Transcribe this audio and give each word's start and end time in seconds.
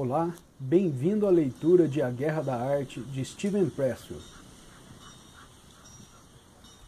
Olá, 0.00 0.32
bem-vindo 0.60 1.26
à 1.26 1.30
leitura 1.30 1.88
de 1.88 2.00
A 2.00 2.08
Guerra 2.08 2.40
da 2.40 2.54
Arte 2.54 3.00
de 3.00 3.24
Steven 3.24 3.68
Pressfield. 3.68 4.24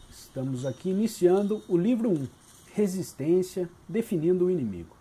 Estamos 0.09 0.65
aqui 0.65 0.91
iniciando 0.91 1.61
o 1.67 1.75
livro 1.77 2.09
1, 2.09 2.29
Resistência, 2.73 3.69
definindo 3.85 4.45
o 4.45 4.49
inimigo. 4.49 4.95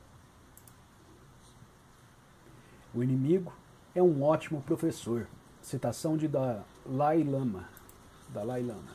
O 2.92 3.00
inimigo 3.00 3.52
é 3.94 4.02
um 4.02 4.24
ótimo 4.24 4.60
professor. 4.60 5.28
Citação 5.62 6.16
de 6.16 6.26
Dalai 6.26 7.22
Lama. 7.22 7.68
Dalai 8.30 8.64
Lama. 8.64 8.90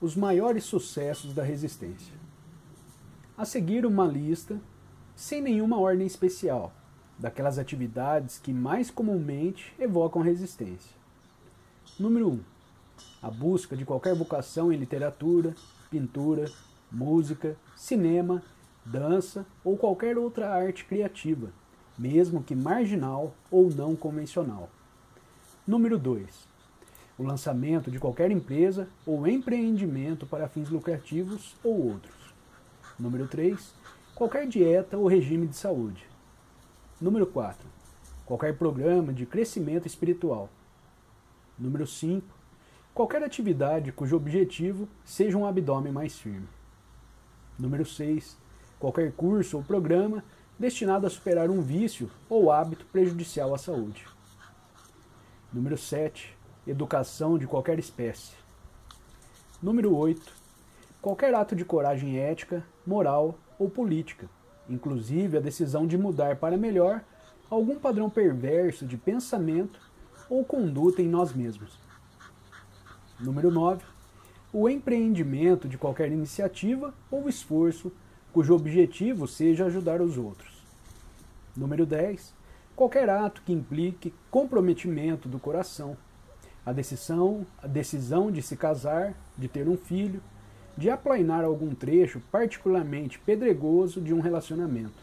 Os 0.00 0.14
maiores 0.14 0.62
sucessos 0.62 1.34
da 1.34 1.42
resistência. 1.42 2.27
A 3.38 3.44
seguir 3.44 3.86
uma 3.86 4.04
lista, 4.04 4.60
sem 5.14 5.40
nenhuma 5.40 5.78
ordem 5.78 6.04
especial, 6.04 6.72
daquelas 7.16 7.56
atividades 7.56 8.36
que 8.36 8.52
mais 8.52 8.90
comumente 8.90 9.72
evocam 9.78 10.20
resistência. 10.20 10.90
Número 12.00 12.30
1. 12.30 12.32
Um, 12.32 12.40
a 13.22 13.30
busca 13.30 13.76
de 13.76 13.84
qualquer 13.84 14.12
vocação 14.16 14.72
em 14.72 14.76
literatura, 14.76 15.54
pintura, 15.88 16.50
música, 16.90 17.56
cinema, 17.76 18.42
dança 18.84 19.46
ou 19.62 19.76
qualquer 19.76 20.18
outra 20.18 20.50
arte 20.52 20.84
criativa, 20.84 21.52
mesmo 21.96 22.42
que 22.42 22.56
marginal 22.56 23.32
ou 23.52 23.70
não 23.70 23.94
convencional. 23.94 24.68
Número 25.64 25.96
2. 25.96 26.26
O 27.16 27.22
lançamento 27.22 27.88
de 27.88 28.00
qualquer 28.00 28.32
empresa 28.32 28.88
ou 29.06 29.28
empreendimento 29.28 30.26
para 30.26 30.48
fins 30.48 30.68
lucrativos 30.68 31.54
ou 31.62 31.90
outros. 31.90 32.17
Número 32.98 33.28
3. 33.28 33.74
Qualquer 34.14 34.46
dieta 34.46 34.96
ou 34.96 35.06
regime 35.06 35.46
de 35.46 35.56
saúde. 35.56 36.04
Número 37.00 37.26
4. 37.26 37.66
Qualquer 38.26 38.56
programa 38.56 39.12
de 39.12 39.24
crescimento 39.24 39.86
espiritual. 39.86 40.48
Número 41.58 41.86
5. 41.86 42.26
Qualquer 42.92 43.22
atividade 43.22 43.92
cujo 43.92 44.16
objetivo 44.16 44.88
seja 45.04 45.38
um 45.38 45.46
abdômen 45.46 45.92
mais 45.92 46.18
firme. 46.18 46.48
Número 47.58 47.84
6 47.84 48.36
qualquer 48.78 49.12
curso 49.12 49.56
ou 49.56 49.62
programa 49.62 50.24
destinado 50.58 51.06
a 51.06 51.10
superar 51.10 51.50
um 51.50 51.60
vício 51.60 52.10
ou 52.28 52.50
hábito 52.50 52.84
prejudicial 52.86 53.54
à 53.54 53.58
saúde. 53.58 54.06
Número 55.52 55.76
7. 55.76 56.36
Educação 56.66 57.38
de 57.38 57.46
qualquer 57.46 57.78
espécie. 57.78 58.34
Número 59.62 59.94
8. 59.94 60.37
Qualquer 61.00 61.32
ato 61.32 61.54
de 61.54 61.64
coragem 61.64 62.18
ética, 62.18 62.64
moral 62.84 63.38
ou 63.58 63.70
política, 63.70 64.28
inclusive 64.68 65.36
a 65.36 65.40
decisão 65.40 65.86
de 65.86 65.96
mudar 65.96 66.36
para 66.36 66.56
melhor 66.56 67.02
algum 67.48 67.78
padrão 67.78 68.10
perverso 68.10 68.84
de 68.84 68.96
pensamento 68.96 69.80
ou 70.28 70.44
conduta 70.44 71.00
em 71.00 71.08
nós 71.08 71.32
mesmos. 71.32 71.78
Número 73.20 73.50
9. 73.50 73.84
O 74.52 74.68
empreendimento 74.68 75.68
de 75.68 75.78
qualquer 75.78 76.10
iniciativa 76.10 76.92
ou 77.10 77.28
esforço 77.28 77.92
cujo 78.32 78.54
objetivo 78.54 79.26
seja 79.26 79.66
ajudar 79.66 80.00
os 80.00 80.18
outros. 80.18 80.62
Número 81.56 81.86
10. 81.86 82.34
Qualquer 82.74 83.08
ato 83.08 83.42
que 83.42 83.52
implique 83.52 84.14
comprometimento 84.30 85.28
do 85.28 85.38
coração, 85.38 85.96
a 86.64 86.72
decisão, 86.72 87.46
a 87.62 87.66
decisão 87.66 88.30
de 88.30 88.42
se 88.42 88.56
casar, 88.56 89.14
de 89.36 89.48
ter 89.48 89.68
um 89.68 89.76
filho, 89.76 90.22
de 90.78 90.88
aplainar 90.88 91.44
algum 91.44 91.74
trecho 91.74 92.22
particularmente 92.32 93.18
pedregoso 93.18 94.00
de 94.00 94.14
um 94.14 94.20
relacionamento. 94.20 95.02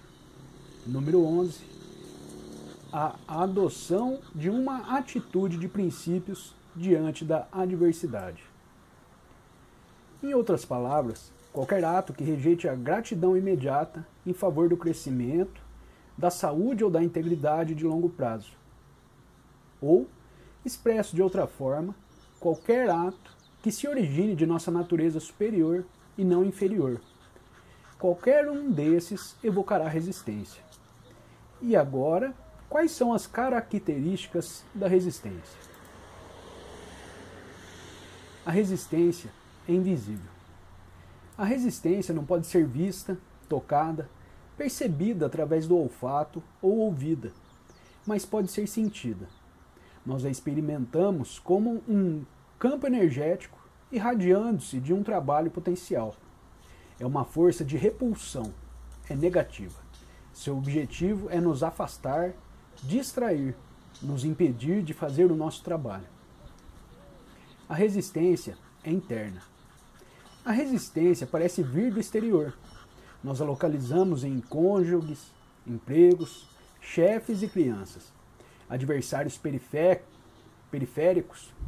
Número 0.87 1.23
11. 1.23 1.61
A 2.91 3.15
adoção 3.27 4.19
de 4.33 4.49
uma 4.49 4.97
atitude 4.97 5.57
de 5.57 5.67
princípios 5.67 6.55
diante 6.75 7.23
da 7.23 7.47
adversidade. 7.51 8.43
Em 10.23 10.33
outras 10.33 10.65
palavras, 10.65 11.31
Qualquer 11.55 11.85
ato 11.85 12.11
que 12.11 12.21
rejeite 12.21 12.67
a 12.67 12.75
gratidão 12.75 13.37
imediata 13.37 14.05
em 14.25 14.33
favor 14.33 14.67
do 14.67 14.75
crescimento, 14.75 15.61
da 16.17 16.29
saúde 16.29 16.83
ou 16.83 16.89
da 16.89 17.01
integridade 17.01 17.73
de 17.73 17.85
longo 17.85 18.09
prazo. 18.09 18.51
Ou, 19.81 20.05
expresso 20.65 21.15
de 21.15 21.21
outra 21.21 21.47
forma, 21.47 21.95
qualquer 22.41 22.89
ato 22.89 23.34
que 23.65 23.71
se 23.71 23.87
origine 23.87 24.35
de 24.35 24.45
nossa 24.45 24.69
natureza 24.69 25.19
superior 25.19 25.83
e 26.15 26.23
não 26.23 26.45
inferior. 26.45 27.01
Qualquer 27.97 28.47
um 28.47 28.71
desses 28.71 29.35
evocará 29.43 29.87
resistência. 29.87 30.61
E 31.59 31.75
agora, 31.75 32.31
quais 32.69 32.91
são 32.91 33.11
as 33.11 33.25
características 33.25 34.63
da 34.71 34.87
resistência? 34.87 35.57
A 38.45 38.51
resistência 38.51 39.31
é 39.67 39.73
invisível. 39.73 40.29
A 41.35 41.43
resistência 41.43 42.13
não 42.13 42.23
pode 42.23 42.45
ser 42.45 42.67
vista, 42.67 43.17
tocada, 43.49 44.07
percebida 44.55 45.25
através 45.25 45.65
do 45.65 45.75
olfato 45.75 46.43
ou 46.61 46.77
ouvida, 46.77 47.33
mas 48.05 48.27
pode 48.27 48.51
ser 48.51 48.67
sentida. 48.67 49.27
Nós 50.05 50.23
a 50.23 50.29
experimentamos 50.29 51.39
como 51.39 51.81
um 51.89 52.23
campo 52.59 52.87
energético 52.87 53.57
irradiando-se 53.91 54.79
de 54.79 54.93
um 54.93 55.03
trabalho 55.03 55.51
potencial. 55.51 56.15
É 56.99 57.05
uma 57.05 57.25
força 57.25 57.63
de 57.63 57.77
repulsão, 57.77 58.53
é 59.09 59.15
negativa. 59.15 59.79
Seu 60.33 60.57
objetivo 60.57 61.29
é 61.29 61.39
nos 61.39 61.63
afastar, 61.63 62.33
distrair, 62.83 63.55
nos 64.01 64.25
impedir 64.25 64.81
de 64.81 64.93
fazer 64.93 65.31
o 65.31 65.35
nosso 65.35 65.63
trabalho. 65.63 66.07
A 67.67 67.75
resistência 67.75 68.57
é 68.83 68.91
interna 68.91 69.41
a 70.45 70.51
resistência 70.51 71.25
parece 71.25 71.63
vir 71.63 71.91
do 71.91 71.99
exterior. 71.99 72.55
Nós 73.23 73.41
a 73.41 73.45
localizamos 73.45 74.23
em 74.23 74.39
cônjuges, 74.39 75.31
empregos, 75.65 76.47
chefes 76.79 77.41
e 77.41 77.47
crianças. 77.47 78.13
Adversários 78.69 79.39
periféricos, 79.39 80.14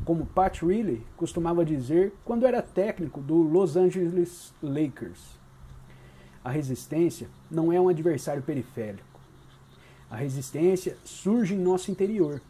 como 0.03 0.25
Pat 0.25 0.61
Riley 0.61 1.05
costumava 1.15 1.63
dizer 1.63 2.13
quando 2.25 2.45
era 2.45 2.61
técnico 2.61 3.21
do 3.21 3.35
Los 3.35 3.75
Angeles 3.75 4.53
Lakers. 4.61 5.37
A 6.43 6.49
resistência 6.49 7.29
não 7.49 7.71
é 7.71 7.79
um 7.79 7.89
adversário 7.89 8.41
periférico. 8.41 9.19
A 10.09 10.15
resistência 10.15 10.97
surge 11.03 11.55
em 11.55 11.59
nosso 11.59 11.91
interior, 11.91 12.41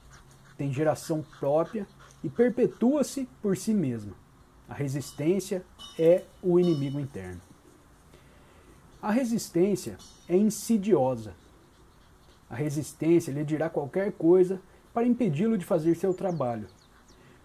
tem 0.58 0.72
geração 0.72 1.26
própria 1.40 1.88
e 2.24 2.30
perpetua-se 2.30 3.28
por 3.42 3.58
si 3.58 3.74
mesma. 3.74 4.14
A 4.70 4.74
resistência 4.74 5.64
é 5.98 6.24
o 6.44 6.60
inimigo 6.60 7.00
interno. 7.00 7.42
A 9.02 9.12
resistência 9.12 9.98
é 10.28 10.36
insidiosa. 10.36 11.34
A 12.50 12.56
resistência 12.56 13.32
lhe 13.32 13.44
dirá 13.44 13.70
qualquer 13.70 14.12
coisa 14.14 14.62
para 14.98 15.06
impedi-lo 15.06 15.60
de 15.60 15.64
fazer 15.64 15.94
seu 15.96 16.12
trabalho. 16.12 16.66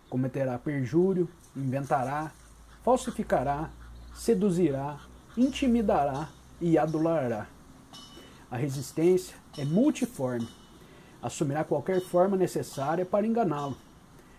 Cometerá 0.09 0.59
perjúrio, 0.59 1.29
inventará, 1.55 2.33
falsificará, 2.83 3.69
seduzirá, 4.15 4.99
intimidará 5.37 6.31
e 6.59 6.79
adulará. 6.79 7.47
A 8.51 8.57
resistência 8.57 9.37
é 9.59 9.67
multiforme. 9.67 10.49
Assumirá 11.21 11.63
qualquer 11.63 12.01
forma 12.01 12.39
necessária 12.39 13.05
para 13.05 13.27
enganá-lo. 13.27 13.77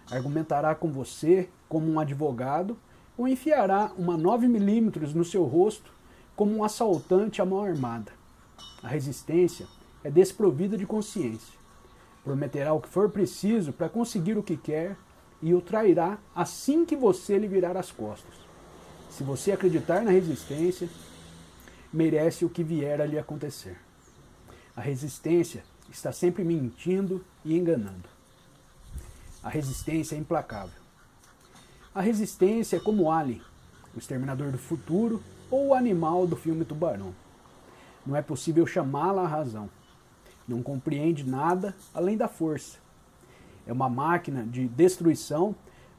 Argumentará 0.10 0.74
com 0.74 0.92
você 0.92 1.48
como 1.70 1.92
um 1.92 2.00
advogado 2.00 2.76
ou 3.16 3.28
enfiará 3.28 3.92
uma 3.96 4.18
9mm 4.18 5.14
no 5.14 5.24
seu 5.24 5.44
rosto 5.44 5.94
como 6.36 6.52
um 6.58 6.64
assaltante 6.64 7.44
à 7.44 7.46
mão 7.46 7.64
armada. 7.64 8.12
A 8.82 8.88
resistência 8.88 9.68
é 10.04 10.10
desprovida 10.10 10.76
de 10.76 10.88
consciência. 10.88 11.62
Prometerá 12.24 12.74
o 12.74 12.82
que 12.82 12.90
for 12.90 13.10
preciso 13.10 13.74
para 13.74 13.90
conseguir 13.90 14.38
o 14.38 14.44
que 14.44 14.56
quer 14.56 14.96
e 15.42 15.54
o 15.54 15.62
trairá 15.62 16.18
assim 16.34 16.86
que 16.86 16.96
você 16.96 17.38
lhe 17.38 17.48
virar 17.48 17.76
as 17.76 17.92
costas. 17.92 18.34
Se 19.10 19.24
você 19.24 19.52
acreditar 19.52 20.02
na 20.02 20.12
resistência, 20.12 20.90
merece 21.92 22.46
o 22.46 22.50
que 22.50 22.64
vier 22.64 23.02
a 23.02 23.06
lhe 23.06 23.20
acontecer. 23.20 23.78
A 24.76 24.82
resistência 24.82 25.64
está 25.92 26.12
sempre 26.12 26.44
mentindo 26.44 27.24
e 27.46 27.58
enganando. 27.58 28.10
A 29.44 29.50
resistência 29.50 30.16
é 30.16 30.20
implacável. 30.20 30.82
A 31.94 32.02
resistência 32.02 32.78
é 32.78 32.80
como 32.80 33.12
Alien, 33.12 33.42
o 33.94 34.00
exterminador 34.00 34.52
do 34.52 34.58
futuro 34.58 35.22
ou 35.52 35.68
o 35.68 35.74
animal 35.76 36.26
do 36.26 36.36
filme 36.36 36.66
Tubarão. 36.66 37.14
Não 38.04 38.16
é 38.16 38.22
possível 38.22 38.66
chamá-la 38.66 39.24
à 39.24 39.28
razão. 39.28 39.70
Não 40.48 40.62
compreende 40.62 41.24
nada 41.24 41.76
além 41.94 42.18
da 42.18 42.28
força. 42.28 42.78
É 43.66 43.72
uma 43.72 43.90
máquina 43.90 44.44
de 44.44 44.68
destruição 44.68 45.56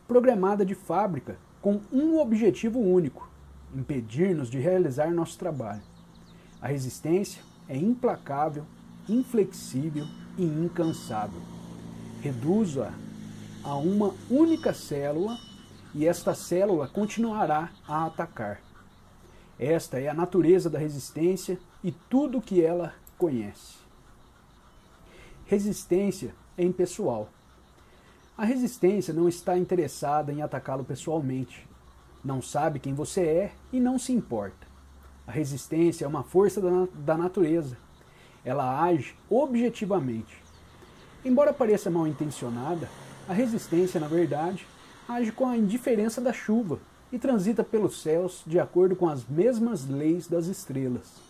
programada 0.07 0.65
de 0.65 0.75
fábrica 0.75 1.37
com 1.63 1.81
um 1.91 2.19
objetivo 2.19 2.79
único: 2.79 3.29
impedir-nos 3.75 4.51
de 4.51 4.59
realizar 4.59 5.11
nosso 5.13 5.39
trabalho. 5.39 5.83
A 6.61 6.69
resistência 6.69 7.43
é 7.69 7.77
implacável, 7.77 8.65
inflexível 9.09 10.07
e 10.37 10.45
incansável. 10.45 11.41
Reduzo-a 12.21 12.93
a 13.63 13.77
uma 13.77 14.15
única 14.31 14.75
célula 14.75 15.39
e 15.95 16.07
esta 16.07 16.35
célula 16.35 16.87
continuará 16.89 17.71
a 17.89 18.07
atacar. 18.07 18.61
Esta 19.59 19.99
é 19.99 20.09
a 20.09 20.15
natureza 20.15 20.69
da 20.69 20.79
resistência 20.79 21.59
e 21.83 21.93
tudo 21.93 22.39
o 22.39 22.43
que 22.43 22.63
ela 22.63 22.93
conhece. 23.17 23.84
Resistência 25.47 26.35
é 26.57 26.65
impessoal. 26.65 27.29
A 28.37 28.45
resistência 28.45 29.13
não 29.13 29.29
está 29.29 29.59
interessada 29.59 30.33
em 30.33 30.41
atacá-lo 30.41 30.85
pessoalmente. 30.85 31.69
Não 32.25 32.41
sabe 32.41 32.79
quem 32.79 32.95
você 32.95 33.21
é 33.21 33.53
e 33.71 33.79
não 33.79 33.99
se 33.99 34.13
importa. 34.13 34.67
A 35.27 35.31
resistência 35.31 36.07
é 36.07 36.09
uma 36.09 36.23
força 36.23 36.61
da, 36.61 36.89
da 36.95 37.17
natureza. 37.17 37.77
Ela 38.43 38.83
age 38.83 39.15
objetivamente. 39.29 40.43
Embora 41.25 41.53
pareça 41.53 41.91
mal 41.91 42.07
intencionada, 42.07 42.89
a 43.29 43.33
resistência, 43.33 44.01
na 44.01 44.09
verdade, 44.09 44.67
age 45.07 45.31
com 45.31 45.47
a 45.47 45.57
indiferença 45.57 46.21
da 46.21 46.33
chuva 46.33 46.79
e 47.13 47.19
transita 47.19 47.63
pelos 47.63 48.01
céus 48.01 48.43
de 48.47 48.59
acordo 48.59 48.97
com 48.97 49.09
as 49.09 49.27
mesmas 49.27 49.87
leis 49.87 50.27
das 50.27 50.47
estrelas. 50.47 51.21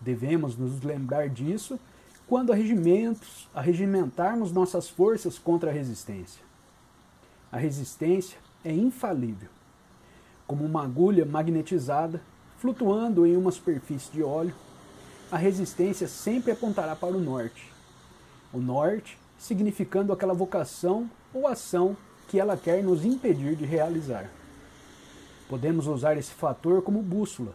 Devemos 0.00 0.56
nos 0.56 0.82
lembrar 0.82 1.28
disso 1.28 1.78
quando 2.28 2.52
arregimentos, 2.52 3.48
arregimentarmos 3.54 4.50
nossas 4.50 4.88
forças 4.88 5.38
contra 5.38 5.70
a 5.70 5.72
resistência. 5.72 6.42
A 7.52 7.56
resistência 7.56 8.38
é 8.64 8.72
infalível. 8.72 9.48
Como 10.46 10.64
uma 10.64 10.82
agulha 10.82 11.24
magnetizada, 11.24 12.20
flutuando 12.58 13.26
em 13.26 13.36
uma 13.36 13.52
superfície 13.52 14.10
de 14.10 14.22
óleo, 14.22 14.54
a 15.30 15.36
resistência 15.36 16.08
sempre 16.08 16.50
apontará 16.50 16.96
para 16.96 17.16
o 17.16 17.20
norte. 17.20 17.72
O 18.52 18.58
norte 18.58 19.18
significando 19.38 20.12
aquela 20.12 20.34
vocação 20.34 21.08
ou 21.32 21.46
ação 21.46 21.96
que 22.28 22.40
ela 22.40 22.56
quer 22.56 22.82
nos 22.82 23.04
impedir 23.04 23.54
de 23.54 23.64
realizar. 23.64 24.30
Podemos 25.48 25.86
usar 25.86 26.16
esse 26.16 26.32
fator 26.32 26.82
como 26.82 27.02
bússola. 27.02 27.54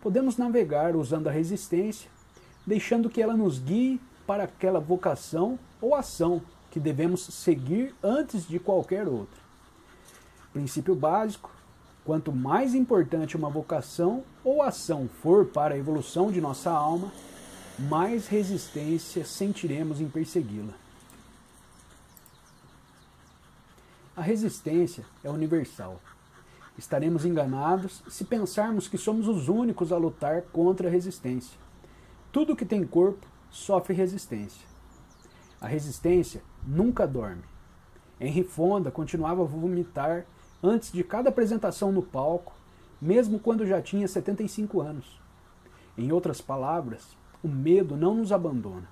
Podemos 0.00 0.36
navegar 0.36 0.96
usando 0.96 1.28
a 1.28 1.32
resistência 1.32 2.10
deixando 2.66 3.10
que 3.10 3.20
ela 3.20 3.36
nos 3.36 3.58
guie 3.58 4.00
para 4.26 4.44
aquela 4.44 4.80
vocação 4.80 5.58
ou 5.80 5.94
ação 5.94 6.40
que 6.70 6.80
devemos 6.80 7.22
seguir 7.22 7.94
antes 8.02 8.46
de 8.46 8.58
qualquer 8.58 9.06
outra. 9.06 9.40
Princípio 10.52 10.94
básico: 10.94 11.50
quanto 12.04 12.32
mais 12.32 12.74
importante 12.74 13.36
uma 13.36 13.50
vocação 13.50 14.24
ou 14.44 14.62
ação 14.62 15.08
for 15.22 15.46
para 15.46 15.74
a 15.74 15.78
evolução 15.78 16.30
de 16.30 16.40
nossa 16.40 16.70
alma, 16.70 17.12
mais 17.78 18.26
resistência 18.26 19.24
sentiremos 19.24 20.00
em 20.00 20.08
persegui-la. 20.08 20.74
A 24.14 24.20
resistência 24.20 25.04
é 25.24 25.30
universal. 25.30 25.98
Estaremos 26.76 27.24
enganados 27.24 28.02
se 28.08 28.24
pensarmos 28.24 28.88
que 28.88 28.98
somos 28.98 29.26
os 29.26 29.48
únicos 29.48 29.92
a 29.92 29.96
lutar 29.96 30.42
contra 30.52 30.88
a 30.88 30.90
resistência. 30.90 31.58
Tudo 32.32 32.56
que 32.56 32.64
tem 32.64 32.82
corpo 32.86 33.26
sofre 33.50 33.92
resistência. 33.92 34.66
A 35.60 35.68
resistência 35.68 36.42
nunca 36.66 37.06
dorme. 37.06 37.42
Henry 38.18 38.42
Fonda 38.42 38.90
continuava 38.90 39.42
a 39.42 39.44
vomitar 39.44 40.24
antes 40.62 40.90
de 40.90 41.04
cada 41.04 41.28
apresentação 41.28 41.92
no 41.92 42.02
palco, 42.02 42.54
mesmo 42.98 43.38
quando 43.38 43.66
já 43.66 43.82
tinha 43.82 44.08
75 44.08 44.80
anos. 44.80 45.20
Em 45.98 46.10
outras 46.10 46.40
palavras, 46.40 47.06
o 47.44 47.48
medo 47.48 47.98
não 47.98 48.14
nos 48.14 48.32
abandona. 48.32 48.88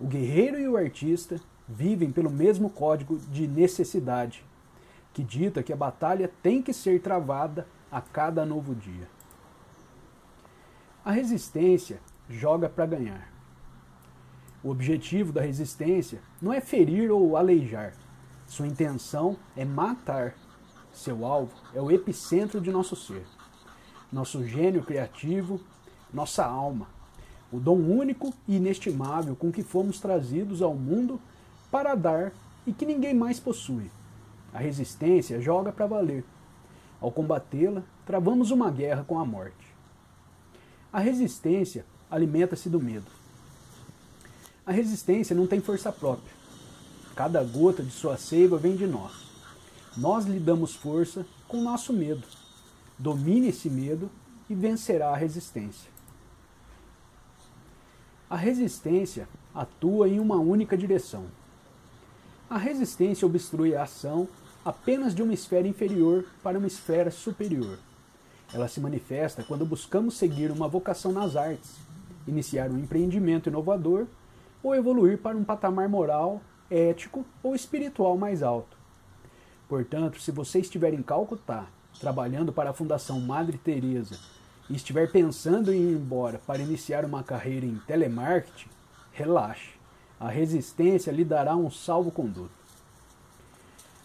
O 0.00 0.08
guerreiro 0.08 0.58
e 0.58 0.68
o 0.68 0.76
artista 0.76 1.40
vivem 1.68 2.10
pelo 2.10 2.30
mesmo 2.30 2.68
código 2.68 3.16
de 3.30 3.46
necessidade, 3.46 4.44
que 5.14 5.22
dita 5.22 5.62
que 5.62 5.72
a 5.72 5.76
batalha 5.76 6.32
tem 6.42 6.60
que 6.60 6.72
ser 6.72 7.00
travada 7.00 7.64
a 7.92 8.00
cada 8.00 8.44
novo 8.44 8.74
dia. 8.74 9.08
A 11.04 11.12
resistência 11.12 12.00
joga 12.28 12.68
para 12.68 12.86
ganhar. 12.86 13.32
O 14.62 14.70
objetivo 14.70 15.32
da 15.32 15.40
resistência 15.40 16.20
não 16.40 16.52
é 16.52 16.60
ferir 16.60 17.10
ou 17.10 17.36
aleijar. 17.36 17.94
Sua 18.46 18.66
intenção 18.66 19.36
é 19.56 19.64
matar. 19.64 20.34
Seu 20.92 21.24
alvo 21.24 21.52
é 21.74 21.80
o 21.80 21.90
epicentro 21.90 22.60
de 22.60 22.70
nosso 22.70 22.96
ser. 22.96 23.24
Nosso 24.10 24.44
gênio 24.44 24.82
criativo, 24.82 25.60
nossa 26.12 26.44
alma. 26.44 26.88
O 27.52 27.60
dom 27.60 27.76
único 27.76 28.34
e 28.48 28.56
inestimável 28.56 29.36
com 29.36 29.52
que 29.52 29.62
fomos 29.62 30.00
trazidos 30.00 30.62
ao 30.62 30.74
mundo 30.74 31.20
para 31.70 31.94
dar 31.94 32.32
e 32.66 32.72
que 32.72 32.86
ninguém 32.86 33.14
mais 33.14 33.38
possui. 33.38 33.90
A 34.52 34.58
resistência 34.58 35.40
joga 35.40 35.70
para 35.70 35.86
valer. 35.86 36.24
Ao 37.00 37.12
combatê-la, 37.12 37.82
travamos 38.04 38.50
uma 38.50 38.70
guerra 38.70 39.04
com 39.04 39.18
a 39.18 39.24
morte. 39.24 39.74
A 40.92 40.98
resistência 40.98 41.84
alimenta-se 42.10 42.68
do 42.68 42.80
medo. 42.80 43.06
A 44.64 44.72
resistência 44.72 45.34
não 45.34 45.46
tem 45.46 45.60
força 45.60 45.92
própria. 45.92 46.34
Cada 47.14 47.42
gota 47.42 47.82
de 47.82 47.90
sua 47.90 48.16
seiva 48.16 48.58
vem 48.58 48.76
de 48.76 48.86
nós. 48.86 49.12
Nós 49.96 50.26
lhe 50.26 50.38
damos 50.38 50.74
força 50.74 51.24
com 51.48 51.62
nosso 51.62 51.92
medo. 51.92 52.26
Domine 52.98 53.48
esse 53.48 53.70
medo 53.70 54.10
e 54.50 54.54
vencerá 54.54 55.10
a 55.10 55.16
resistência. 55.16 55.90
A 58.28 58.36
resistência 58.36 59.28
atua 59.54 60.08
em 60.08 60.18
uma 60.18 60.36
única 60.36 60.76
direção. 60.76 61.26
A 62.50 62.58
resistência 62.58 63.26
obstrui 63.26 63.74
a 63.74 63.84
ação 63.84 64.28
apenas 64.64 65.14
de 65.14 65.22
uma 65.22 65.32
esfera 65.32 65.68
inferior 65.68 66.24
para 66.42 66.58
uma 66.58 66.66
esfera 66.66 67.10
superior. 67.10 67.78
Ela 68.52 68.68
se 68.68 68.80
manifesta 68.80 69.44
quando 69.44 69.64
buscamos 69.64 70.16
seguir 70.16 70.50
uma 70.50 70.68
vocação 70.68 71.12
nas 71.12 71.36
artes, 71.36 71.85
iniciar 72.26 72.70
um 72.70 72.78
empreendimento 72.78 73.48
inovador 73.48 74.06
ou 74.62 74.74
evoluir 74.74 75.18
para 75.18 75.36
um 75.36 75.44
patamar 75.44 75.88
moral, 75.88 76.40
ético 76.70 77.24
ou 77.42 77.54
espiritual 77.54 78.16
mais 78.16 78.42
alto. 78.42 78.76
Portanto, 79.68 80.20
se 80.20 80.30
você 80.30 80.60
estiver 80.60 80.94
em 80.94 81.02
Calcutá, 81.02 81.66
trabalhando 82.00 82.52
para 82.52 82.70
a 82.70 82.74
Fundação 82.74 83.20
Madre 83.20 83.58
Teresa 83.58 84.18
e 84.68 84.74
estiver 84.74 85.10
pensando 85.10 85.72
em 85.72 85.80
ir 85.80 85.94
embora 85.94 86.40
para 86.46 86.62
iniciar 86.62 87.04
uma 87.04 87.22
carreira 87.22 87.66
em 87.66 87.80
telemarketing, 87.86 88.68
relaxe. 89.12 89.70
A 90.18 90.28
resistência 90.28 91.10
lhe 91.10 91.24
dará 91.24 91.54
um 91.56 91.70
salvo-conduto. 91.70 92.50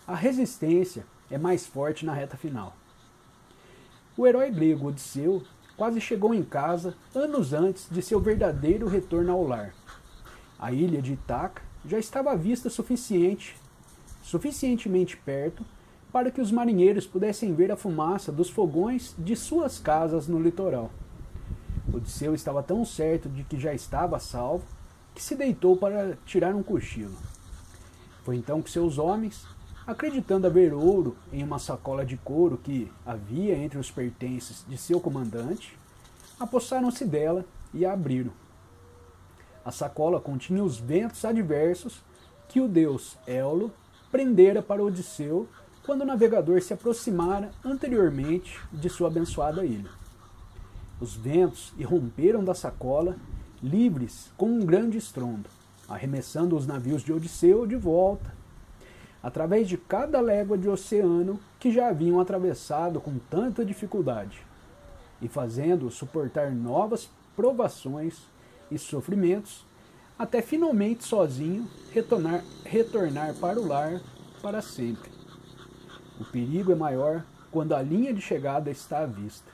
A 0.07 0.15
resistência 0.15 1.05
é 1.29 1.37
mais 1.37 1.65
forte 1.65 2.05
na 2.05 2.13
reta 2.13 2.35
final. 2.35 2.75
O 4.17 4.27
herói 4.27 4.51
grego 4.51 4.87
Odisseu 4.87 5.41
quase 5.77 5.99
chegou 5.99 6.33
em 6.33 6.43
casa 6.43 6.95
anos 7.13 7.53
antes 7.53 7.87
de 7.89 8.01
seu 8.01 8.19
verdadeiro 8.19 8.87
retorno 8.87 9.31
ao 9.31 9.45
lar. 9.45 9.73
A 10.59 10.71
ilha 10.71 11.01
de 11.01 11.13
Itaca 11.13 11.61
já 11.85 11.97
estava 11.97 12.31
à 12.31 12.35
vista 12.35 12.69
suficiente, 12.69 13.55
suficientemente 14.21 15.17
perto 15.17 15.65
para 16.11 16.29
que 16.29 16.41
os 16.41 16.51
marinheiros 16.51 17.07
pudessem 17.07 17.53
ver 17.53 17.71
a 17.71 17.77
fumaça 17.77 18.31
dos 18.31 18.49
fogões 18.49 19.15
de 19.17 19.35
suas 19.35 19.79
casas 19.79 20.27
no 20.27 20.41
litoral. 20.41 20.91
Odisseu 21.93 22.35
estava 22.35 22.61
tão 22.61 22.85
certo 22.85 23.29
de 23.29 23.43
que 23.43 23.59
já 23.59 23.73
estava 23.73 24.19
salvo 24.19 24.65
que 25.15 25.23
se 25.23 25.35
deitou 25.35 25.75
para 25.75 26.17
tirar 26.25 26.53
um 26.53 26.63
cochilo. 26.63 27.15
Foi 28.23 28.35
então 28.35 28.61
que 28.61 28.69
seus 28.69 28.97
homens, 28.97 29.45
acreditando 29.85 30.47
haver 30.47 30.73
ouro 30.73 31.15
em 31.31 31.43
uma 31.43 31.59
sacola 31.59 32.05
de 32.05 32.17
couro 32.17 32.57
que 32.57 32.91
havia 33.05 33.55
entre 33.55 33.79
os 33.79 33.89
pertences 33.89 34.65
de 34.67 34.77
seu 34.77 34.99
comandante, 34.99 35.77
apossaram-se 36.39 37.05
dela 37.05 37.45
e 37.73 37.85
a 37.85 37.93
abriram. 37.93 38.31
A 39.63 39.71
sacola 39.71 40.19
continha 40.19 40.63
os 40.63 40.77
ventos 40.77 41.23
adversos 41.25 42.01
que 42.47 42.59
o 42.59 42.67
deus 42.67 43.17
Éolo 43.25 43.71
prendera 44.11 44.61
para 44.61 44.83
Odisseu 44.83 45.47
quando 45.85 46.01
o 46.01 46.05
navegador 46.05 46.61
se 46.61 46.73
aproximara 46.73 47.51
anteriormente 47.63 48.59
de 48.71 48.89
sua 48.89 49.07
abençoada 49.07 49.65
ilha. 49.65 49.89
Os 50.99 51.15
ventos 51.15 51.73
irromperam 51.77 52.43
da 52.43 52.53
sacola, 52.53 53.15
livres 53.61 54.31
com 54.37 54.47
um 54.47 54.65
grande 54.65 54.97
estrondo, 54.97 55.49
arremessando 55.87 56.55
os 56.55 56.67
navios 56.67 57.03
de 57.03 57.11
Odisseu 57.11 57.65
de 57.65 57.75
volta 57.75 58.40
através 59.21 59.67
de 59.67 59.77
cada 59.77 60.19
légua 60.19 60.57
de 60.57 60.67
oceano 60.67 61.39
que 61.59 61.71
já 61.71 61.89
haviam 61.89 62.19
atravessado 62.19 62.99
com 62.99 63.17
tanta 63.29 63.63
dificuldade, 63.63 64.41
e 65.21 65.27
fazendo-o 65.27 65.91
suportar 65.91 66.51
novas 66.51 67.09
provações 67.35 68.23
e 68.71 68.77
sofrimentos, 68.77 69.65
até 70.17 70.41
finalmente 70.41 71.03
sozinho 71.03 71.67
retornar, 71.91 72.43
retornar 72.65 73.33
para 73.35 73.59
o 73.59 73.67
lar 73.67 74.01
para 74.41 74.61
sempre. 74.61 75.11
O 76.19 76.25
perigo 76.25 76.71
é 76.71 76.75
maior 76.75 77.23
quando 77.51 77.73
a 77.73 77.81
linha 77.81 78.13
de 78.13 78.21
chegada 78.21 78.69
está 78.69 78.99
à 78.99 79.05
vista. 79.05 79.51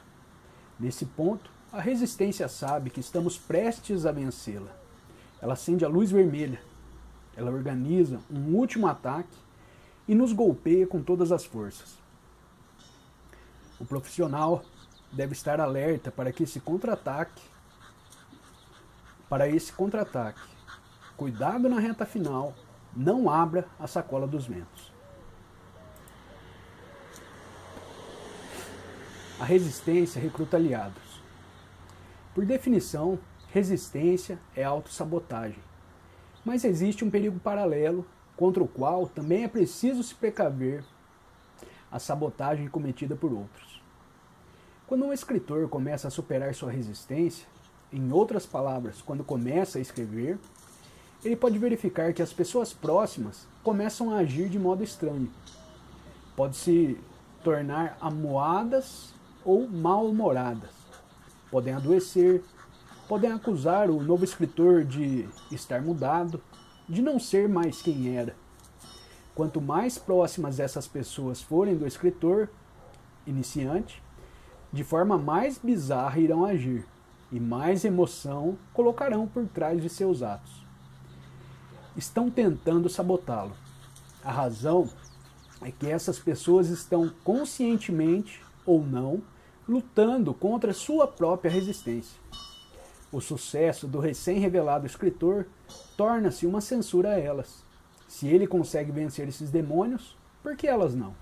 Nesse 0.79 1.05
ponto, 1.05 1.49
a 1.71 1.81
resistência 1.81 2.47
sabe 2.47 2.89
que 2.89 2.99
estamos 2.99 3.37
prestes 3.37 4.05
a 4.05 4.11
vencê-la. 4.11 4.71
Ela 5.41 5.53
acende 5.53 5.83
a 5.83 5.89
luz 5.89 6.11
vermelha. 6.11 6.59
Ela 7.35 7.51
organiza 7.51 8.19
um 8.31 8.55
último 8.55 8.87
ataque 8.87 9.35
e 10.07 10.15
nos 10.15 10.31
golpeia 10.31 10.87
com 10.87 11.01
todas 11.01 11.31
as 11.31 11.45
forças. 11.45 11.97
O 13.79 13.85
profissional 13.85 14.63
deve 15.11 15.33
estar 15.33 15.59
alerta 15.59 16.11
para 16.11 16.31
que 16.31 16.43
esse 16.43 16.59
contra-ataque 16.59 17.41
para 19.29 19.47
esse 19.47 19.71
contra-ataque. 19.71 20.41
Cuidado 21.15 21.67
na 21.67 21.79
reta 21.79 22.05
final, 22.05 22.53
não 22.95 23.29
abra 23.29 23.67
a 23.79 23.87
sacola 23.87 24.27
dos 24.27 24.45
ventos. 24.45 24.93
A 29.39 29.45
resistência 29.45 30.21
recruta 30.21 30.57
aliados. 30.57 31.21
Por 32.33 32.45
definição, 32.45 33.19
resistência 33.49 34.39
é 34.55 34.63
autossabotagem. 34.63 35.61
Mas 36.43 36.63
existe 36.63 37.03
um 37.03 37.09
perigo 37.09 37.39
paralelo 37.39 38.05
contra 38.37 38.63
o 38.63 38.67
qual 38.67 39.07
também 39.07 39.43
é 39.43 39.47
preciso 39.47 40.03
se 40.03 40.15
precaver 40.15 40.83
a 41.91 41.99
sabotagem 41.99 42.69
cometida 42.69 43.15
por 43.15 43.33
outros. 43.33 43.81
Quando 44.85 45.03
um 45.03 45.11
escritor 45.11 45.67
começa 45.67 46.07
a 46.07 46.11
superar 46.11 46.53
sua 46.53 46.71
resistência, 46.71 47.47
em 47.91 48.11
outras 48.11 48.45
palavras, 48.45 49.01
quando 49.01 49.23
começa 49.23 49.79
a 49.79 49.81
escrever, 49.81 50.37
ele 51.25 51.35
pode 51.35 51.57
verificar 51.57 52.13
que 52.13 52.21
as 52.21 52.31
pessoas 52.31 52.73
próximas 52.73 53.47
começam 53.63 54.11
a 54.11 54.17
agir 54.17 54.49
de 54.49 54.59
modo 54.59 54.83
estranho. 54.83 55.31
Pode 56.35 56.55
se 56.55 56.97
tornar 57.43 57.97
amuadas 57.99 59.13
ou 59.43 59.67
mal-humoradas. 59.67 60.69
Podem 61.49 61.73
adoecer, 61.73 62.43
podem 63.07 63.31
acusar 63.31 63.89
o 63.89 64.03
novo 64.03 64.23
escritor 64.23 64.83
de 64.83 65.27
estar 65.51 65.81
mudado, 65.81 66.41
de 66.87 67.01
não 67.01 67.19
ser 67.19 67.49
mais 67.49 67.81
quem 67.81 68.15
era. 68.15 68.35
Quanto 69.35 69.61
mais 69.61 69.97
próximas 69.97 70.59
essas 70.59 70.87
pessoas 70.87 71.41
forem 71.41 71.75
do 71.75 71.85
escritor 71.85 72.49
iniciante, 73.25 74.01
de 74.71 74.83
forma 74.83 75.17
mais 75.17 75.57
bizarra 75.57 76.19
irão 76.19 76.45
agir 76.45 76.85
e 77.31 77.39
mais 77.39 77.83
emoção 77.83 78.57
colocarão 78.73 79.27
por 79.27 79.45
trás 79.47 79.81
de 79.81 79.89
seus 79.89 80.23
atos. 80.23 80.65
Estão 81.95 82.29
tentando 82.29 82.89
sabotá-lo. 82.89 83.53
A 84.23 84.31
razão 84.31 84.89
é 85.61 85.71
que 85.71 85.87
essas 85.87 86.19
pessoas 86.19 86.69
estão 86.69 87.11
conscientemente 87.23 88.41
ou 88.65 88.83
não 88.83 89.21
lutando 89.67 90.33
contra 90.33 90.73
sua 90.73 91.07
própria 91.07 91.51
resistência. 91.51 92.19
O 93.11 93.19
sucesso 93.19 93.87
do 93.87 93.99
recém-revelado 93.99 94.85
escritor 94.85 95.45
torna-se 95.95 96.45
uma 96.45 96.61
censura 96.61 97.11
a 97.11 97.19
elas. 97.19 97.63
Se 98.07 98.27
ele 98.27 98.47
consegue 98.47 98.91
vencer 98.91 99.27
esses 99.27 99.49
demônios, 99.49 100.15
por 100.41 100.55
que 100.55 100.67
elas 100.67 100.95
não? 100.95 101.13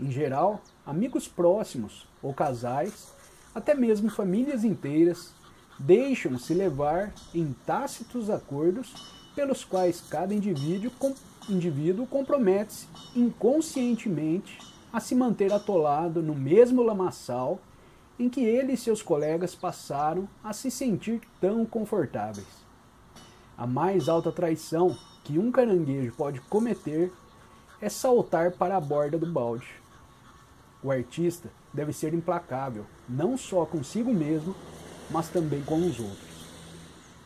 Em 0.00 0.10
geral, 0.10 0.60
amigos 0.84 1.28
próximos 1.28 2.06
ou 2.22 2.34
casais, 2.34 3.12
até 3.54 3.74
mesmo 3.74 4.10
famílias 4.10 4.64
inteiras, 4.64 5.32
deixam-se 5.78 6.52
levar 6.52 7.12
em 7.34 7.54
tácitos 7.64 8.28
acordos 8.28 8.92
pelos 9.34 9.64
quais 9.64 10.00
cada 10.00 10.34
indivíduo, 10.34 10.90
com, 10.98 11.14
indivíduo 11.48 12.06
compromete-se 12.06 12.88
inconscientemente 13.14 14.58
a 14.92 15.00
se 15.00 15.14
manter 15.14 15.52
atolado 15.52 16.22
no 16.22 16.34
mesmo 16.34 16.82
lamaçal 16.82 17.60
em 18.18 18.28
que 18.28 18.44
ele 18.44 18.72
e 18.72 18.76
seus 18.76 19.02
colegas 19.02 19.54
passaram 19.54 20.28
a 20.42 20.52
se 20.52 20.70
sentir 20.70 21.20
tão 21.40 21.66
confortáveis. 21.66 22.63
A 23.56 23.66
mais 23.66 24.08
alta 24.08 24.32
traição 24.32 24.96
que 25.22 25.38
um 25.38 25.50
caranguejo 25.50 26.12
pode 26.12 26.40
cometer 26.42 27.12
é 27.80 27.88
saltar 27.88 28.52
para 28.52 28.76
a 28.76 28.80
borda 28.80 29.18
do 29.18 29.26
balde. 29.26 29.66
O 30.82 30.90
artista 30.90 31.48
deve 31.72 31.92
ser 31.92 32.12
implacável, 32.12 32.84
não 33.08 33.36
só 33.36 33.64
consigo 33.64 34.12
mesmo, 34.12 34.54
mas 35.10 35.28
também 35.28 35.62
com 35.62 35.76
os 35.76 35.98
outros. 35.98 36.34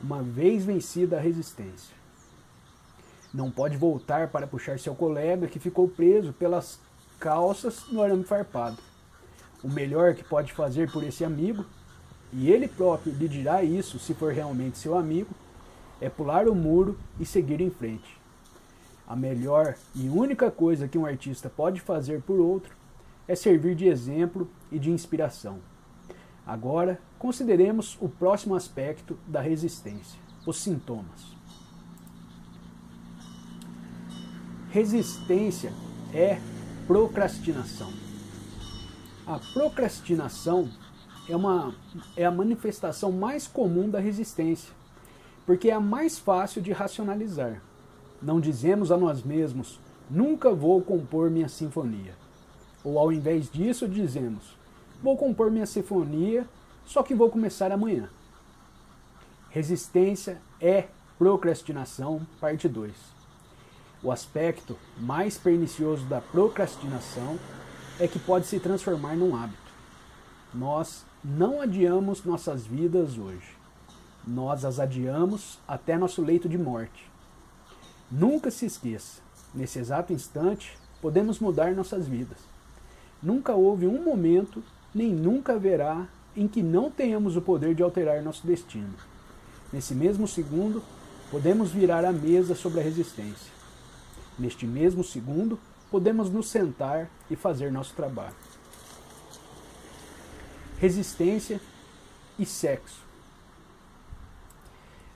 Uma 0.01 0.23
vez 0.23 0.65
vencida 0.65 1.17
a 1.17 1.21
resistência. 1.21 1.97
Não 3.33 3.51
pode 3.51 3.77
voltar 3.77 4.29
para 4.29 4.47
puxar 4.47 4.79
seu 4.79 4.95
colega 4.95 5.49
que 5.49 5.59
ficou 5.59 5.89
preso 5.89 6.33
pelas 6.33 6.79
calças 7.19 7.87
no 7.91 8.03
arame 8.03 8.25
farpado 8.25 8.79
o 9.63 9.69
melhor 9.69 10.15
que 10.15 10.25
pode 10.25 10.53
fazer 10.53 10.91
por 10.91 11.03
esse 11.03 11.25
amigo, 11.25 11.65
e 12.33 12.51
ele 12.51 12.69
próprio 12.69 13.13
lhe 13.13 13.29
dirá 13.29 13.63
isso 13.63 13.99
se 13.99 14.15
for 14.15 14.33
realmente 14.33 14.79
seu 14.79 14.97
amigo, 14.97 15.31
é 16.01 16.09
pular 16.09 16.49
o 16.49 16.55
muro 16.55 16.99
e 17.19 17.27
seguir 17.27 17.61
em 17.61 17.71
frente. 17.71 18.19
A 19.07 19.17
melhor 19.17 19.75
e 19.95 20.09
única 20.09 20.51
coisa 20.51 20.87
que 20.87 20.99
um 20.99 21.07
artista 21.07 21.49
pode 21.49 21.81
fazer 21.81 22.21
por 22.23 22.39
outro 22.39 22.77
é 23.27 23.35
servir 23.35 23.75
de 23.75 23.87
exemplo 23.87 24.49
e 24.71 24.79
de 24.79 24.91
inspiração. 24.91 25.59
Agora, 26.47 27.01
consideremos 27.19 27.97
o 28.01 28.09
próximo 28.09 28.55
aspecto 28.55 29.19
da 29.27 29.41
resistência: 29.41 30.21
os 30.47 30.59
sintomas. 30.59 31.37
Resistência 34.71 35.73
é 36.13 36.39
procrastinação. 36.87 37.93
A 39.27 39.39
procrastinação 39.53 40.71
é, 41.29 41.37
uma, 41.37 41.75
é 42.17 42.25
a 42.25 42.31
manifestação 42.31 43.13
mais 43.13 43.47
comum 43.47 43.91
da 43.91 44.01
resistência, 44.01 44.73
porque 45.49 45.71
é 45.71 45.73
a 45.73 45.81
mais 45.81 46.19
fácil 46.19 46.61
de 46.61 46.73
racionalizar. 46.73 47.63
Não 48.21 48.39
dizemos 48.39 48.93
a 48.93 48.99
nós 48.99 49.23
mesmos, 49.23 49.81
nunca 50.11 50.53
vou 50.53 50.83
compor 50.83 51.31
minha 51.31 51.49
sinfonia. 51.49 52.15
Ou 52.85 52.99
ao 52.99 53.11
invés 53.11 53.51
disso, 53.51 53.89
dizemos, 53.89 54.59
vou 55.03 55.17
compor 55.17 55.51
minha 55.51 55.65
sinfonia, 55.65 56.47
só 56.85 57.03
que 57.03 57.15
vou 57.15 57.31
começar 57.31 57.73
amanhã. 57.73 58.11
Resistência 59.49 60.39
é 60.61 60.89
procrastinação, 61.19 62.21
parte 62.39 62.69
2. 62.69 62.93
O 64.03 64.13
aspecto 64.13 64.77
mais 65.01 65.39
pernicioso 65.39 66.05
da 66.05 66.21
procrastinação 66.21 67.39
é 67.99 68.07
que 68.07 68.19
pode 68.19 68.47
se 68.47 68.61
transformar 68.61 69.17
num 69.17 69.35
hábito. 69.35 69.73
Nós 70.53 71.07
não 71.25 71.63
adiamos 71.63 72.23
nossas 72.23 72.67
vidas 72.67 73.17
hoje. 73.17 73.58
Nós 74.29 74.63
as 74.63 74.79
adiamos 74.79 75.59
até 75.67 75.97
nosso 75.97 76.21
leito 76.21 76.51
de 76.51 76.59
morte. 76.59 77.11
Nunca 78.13 78.51
se 78.51 78.67
esqueça, 78.67 79.23
nesse 79.55 79.79
exato 79.79 80.13
instante, 80.13 80.77
podemos 81.01 81.41
mudar 81.41 81.75
nossas 81.75 82.07
vidas. 82.07 82.37
Nunca 83.23 83.55
houve 83.55 83.87
um 83.87 84.05
momento, 84.05 84.63
nem 84.95 85.15
nunca 85.15 85.55
haverá, 85.55 86.07
em 86.37 86.47
que 86.47 86.63
não 86.63 86.91
tenhamos 86.91 87.39
o 87.39 87.41
poder 87.41 87.75
de 87.75 87.83
alterar 87.83 88.23
nosso 88.23 88.47
destino. 88.47 88.95
Nesse 89.73 89.95
mesmo 89.95 90.29
segundo, 90.29 90.83
podemos 91.31 91.71
virar 91.71 92.05
a 92.05 92.13
mesa 92.13 92.55
sobre 92.55 92.81
a 92.81 92.83
resistência. 92.83 93.51
Neste 94.39 94.67
mesmo 94.67 95.03
segundo, 95.03 95.59
podemos 95.91 96.29
nos 96.29 96.51
sentar 96.51 97.09
e 97.31 97.35
fazer 97.35 97.73
nosso 97.73 97.95
trabalho. 97.95 98.37
Resistência 100.79 101.59
e 102.39 102.45
sexo. 102.45 103.08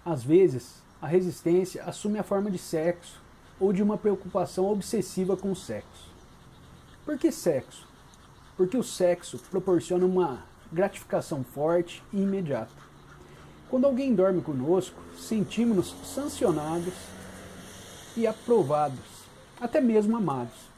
Às 0.04 0.24
vezes, 0.24 0.82
a 1.00 1.06
resistência 1.06 1.84
assume 1.84 2.18
a 2.18 2.22
forma 2.22 2.50
de 2.50 2.58
sexo 2.58 3.20
ou 3.60 3.72
de 3.72 3.82
uma 3.82 3.96
preocupação 3.96 4.70
obsessiva 4.70 5.36
com 5.36 5.52
o 5.52 5.56
sexo. 5.56 6.10
Por 7.04 7.16
que 7.16 7.30
sexo? 7.30 7.86
Porque 8.56 8.76
o 8.76 8.82
sexo 8.82 9.38
proporciona 9.50 10.04
uma 10.04 10.44
gratificação 10.72 11.44
forte 11.44 12.02
e 12.12 12.20
imediata. 12.20 12.72
Quando 13.70 13.86
alguém 13.86 14.14
dorme 14.14 14.42
conosco, 14.42 15.00
sentimos-nos 15.16 15.94
sancionados 16.04 16.94
e 18.16 18.26
aprovados 18.26 19.22
até 19.60 19.80
mesmo 19.80 20.16
amados. 20.16 20.72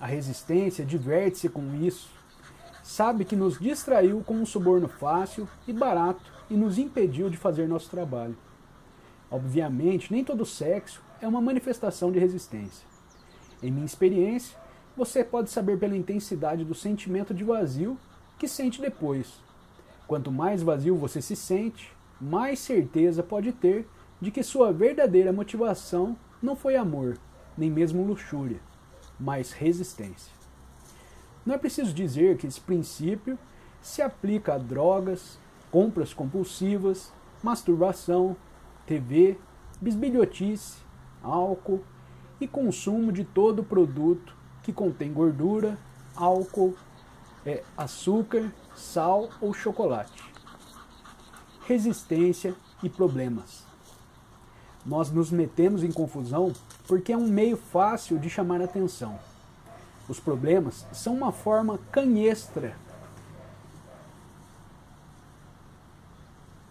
A 0.00 0.06
resistência 0.06 0.84
diverte-se 0.84 1.50
com 1.50 1.74
isso, 1.74 2.08
sabe 2.82 3.26
que 3.26 3.36
nos 3.36 3.58
distraiu 3.58 4.22
com 4.24 4.34
um 4.34 4.46
suborno 4.46 4.88
fácil 4.88 5.46
e 5.68 5.72
barato 5.72 6.32
e 6.48 6.54
nos 6.54 6.78
impediu 6.78 7.28
de 7.28 7.36
fazer 7.36 7.68
nosso 7.68 7.90
trabalho. 7.90 8.36
Obviamente, 9.32 10.12
nem 10.12 10.22
todo 10.22 10.44
sexo 10.44 11.02
é 11.18 11.26
uma 11.26 11.40
manifestação 11.40 12.12
de 12.12 12.18
resistência. 12.18 12.86
Em 13.62 13.70
minha 13.70 13.86
experiência, 13.86 14.58
você 14.94 15.24
pode 15.24 15.48
saber 15.48 15.78
pela 15.78 15.96
intensidade 15.96 16.66
do 16.66 16.74
sentimento 16.74 17.32
de 17.32 17.42
vazio 17.42 17.98
que 18.38 18.46
sente 18.46 18.78
depois. 18.78 19.40
Quanto 20.06 20.30
mais 20.30 20.62
vazio 20.62 20.96
você 20.96 21.22
se 21.22 21.34
sente, 21.34 21.94
mais 22.20 22.58
certeza 22.58 23.22
pode 23.22 23.52
ter 23.52 23.88
de 24.20 24.30
que 24.30 24.42
sua 24.42 24.70
verdadeira 24.70 25.32
motivação 25.32 26.14
não 26.42 26.54
foi 26.54 26.76
amor, 26.76 27.16
nem 27.56 27.70
mesmo 27.70 28.04
luxúria, 28.04 28.60
mas 29.18 29.52
resistência. 29.52 30.30
Não 31.46 31.54
é 31.54 31.58
preciso 31.58 31.94
dizer 31.94 32.36
que 32.36 32.46
esse 32.46 32.60
princípio 32.60 33.38
se 33.80 34.02
aplica 34.02 34.54
a 34.54 34.58
drogas, 34.58 35.38
compras 35.70 36.12
compulsivas, 36.12 37.10
masturbação, 37.42 38.36
TV, 38.86 39.38
bisbilhotice, 39.80 40.82
álcool 41.22 41.82
e 42.40 42.48
consumo 42.48 43.12
de 43.12 43.24
todo 43.24 43.62
produto 43.62 44.34
que 44.62 44.72
contém 44.72 45.12
gordura, 45.12 45.78
álcool, 46.14 46.74
é, 47.44 47.62
açúcar, 47.76 48.52
sal 48.74 49.28
ou 49.40 49.52
chocolate. 49.52 50.22
Resistência 51.66 52.54
e 52.82 52.88
problemas. 52.88 53.64
Nós 54.84 55.10
nos 55.10 55.30
metemos 55.30 55.84
em 55.84 55.92
confusão 55.92 56.52
porque 56.86 57.12
é 57.12 57.16
um 57.16 57.28
meio 57.28 57.56
fácil 57.56 58.18
de 58.18 58.28
chamar 58.28 58.60
atenção. 58.60 59.18
Os 60.08 60.18
problemas 60.18 60.84
são 60.92 61.14
uma 61.14 61.30
forma 61.30 61.78
canhestra 61.90 62.76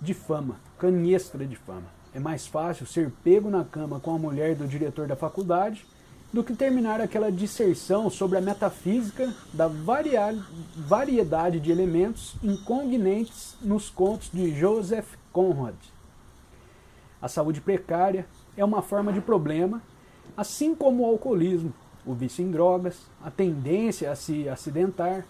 de 0.01 0.13
fama, 0.13 0.59
canhestra 0.77 1.45
de 1.45 1.55
fama. 1.55 2.00
É 2.13 2.19
mais 2.19 2.45
fácil 2.45 2.85
ser 2.85 3.11
pego 3.23 3.49
na 3.49 3.63
cama 3.63 3.99
com 3.99 4.13
a 4.13 4.19
mulher 4.19 4.55
do 4.55 4.67
diretor 4.67 5.07
da 5.07 5.15
faculdade 5.15 5.85
do 6.31 6.43
que 6.43 6.53
terminar 6.53 7.01
aquela 7.01 7.31
disserção 7.31 8.09
sobre 8.09 8.37
a 8.37 8.41
metafísica 8.41 9.33
da 9.53 9.69
variedade 10.75 11.59
de 11.59 11.71
elementos 11.71 12.35
inconvenientes 12.41 13.55
nos 13.61 13.89
contos 13.89 14.29
de 14.31 14.53
Joseph 14.57 15.15
Conrad. 15.31 15.75
A 17.21 17.27
saúde 17.27 17.61
precária 17.61 18.25
é 18.57 18.63
uma 18.63 18.81
forma 18.81 19.11
de 19.13 19.21
problema, 19.21 19.81
assim 20.35 20.73
como 20.73 21.03
o 21.03 21.05
alcoolismo, 21.05 21.73
o 22.05 22.13
vício 22.13 22.43
em 22.43 22.51
drogas, 22.51 23.05
a 23.23 23.29
tendência 23.29 24.11
a 24.11 24.15
se 24.15 24.49
acidentar, 24.49 25.25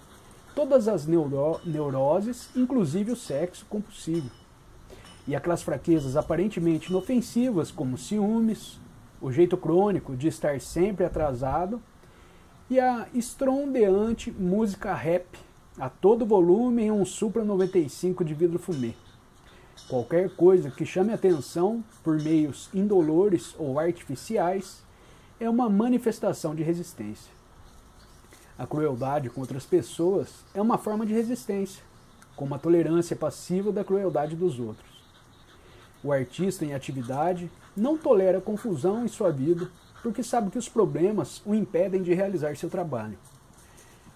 todas 0.56 0.88
as 0.88 1.06
neuro 1.06 1.60
neuroses, 1.66 2.50
inclusive 2.56 3.12
o 3.12 3.16
sexo 3.16 3.66
compulsivo. 3.70 4.41
E 5.28 5.36
aquelas 5.36 5.62
fraquezas 5.62 6.16
aparentemente 6.16 6.90
inofensivas, 6.90 7.72
como 7.72 7.98
ciúmes, 7.98 8.80
o 9.22 9.32
jeito 9.32 9.56
crônico 9.56 10.16
de 10.16 10.28
estar 10.28 10.60
sempre 10.60 11.06
atrasado 11.06 11.82
e 12.70 12.80
a 12.80 13.08
estrondeante 13.14 14.32
música 14.32 14.94
rap 14.94 15.38
a 15.78 15.90
todo 15.90 16.26
volume 16.26 16.84
em 16.84 16.92
um 16.92 17.06
Supra 17.06 17.44
95 17.44 18.26
de 18.26 18.34
vidro 18.34 18.58
fumê. 18.58 18.94
Qualquer 19.88 20.36
coisa 20.36 20.72
que 20.72 20.86
chame 20.86 21.14
atenção 21.14 21.84
por 22.04 22.22
meios 22.22 22.70
indolores 22.74 23.56
ou 23.58 23.80
artificiais 23.80 24.84
é 25.40 25.50
uma 25.50 25.70
manifestação 25.70 26.56
de 26.56 26.64
resistência. 26.64 27.32
A 28.58 28.68
crueldade 28.68 29.30
contra 29.30 29.58
as 29.58 29.66
pessoas 29.66 30.46
é 30.54 30.62
uma 30.62 30.78
forma 30.78 31.06
de 31.06 31.14
resistência, 31.14 31.84
como 32.36 32.54
a 32.54 32.60
tolerância 32.60 33.16
passiva 33.16 33.72
da 33.72 33.84
crueldade 33.84 34.36
dos 34.36 34.60
outros. 34.60 34.91
O 36.04 36.12
artista 36.12 36.66
em 36.66 36.74
atividade 36.74 37.50
não 37.76 37.98
tolera 37.98 38.42
confusão 38.42 39.06
em 39.06 39.08
sua 39.08 39.32
vida 39.32 39.70
porque 40.02 40.24
sabe 40.24 40.50
que 40.50 40.58
os 40.58 40.68
problemas 40.68 41.42
o 41.46 41.54
impedem 41.54 42.02
de 42.02 42.14
realizar 42.14 42.56
seu 42.56 42.70
trabalho. 42.70 43.18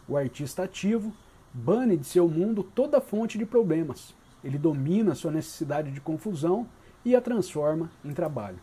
O 0.08 0.18
artista 0.18 0.64
ativo 0.64 1.14
bane 1.54 1.96
de 1.96 2.06
seu 2.06 2.28
mundo 2.28 2.64
toda 2.64 3.02
fonte 3.02 3.38
de 3.38 3.46
problemas. 3.46 4.14
Ele 4.44 4.58
domina 4.58 5.16
sua 5.16 5.32
necessidade 5.32 5.92
de 5.92 6.02
confusão 6.02 6.68
e 7.04 7.16
a 7.16 7.22
transforma 7.22 7.90
em 8.04 8.14
trabalho 8.14 8.60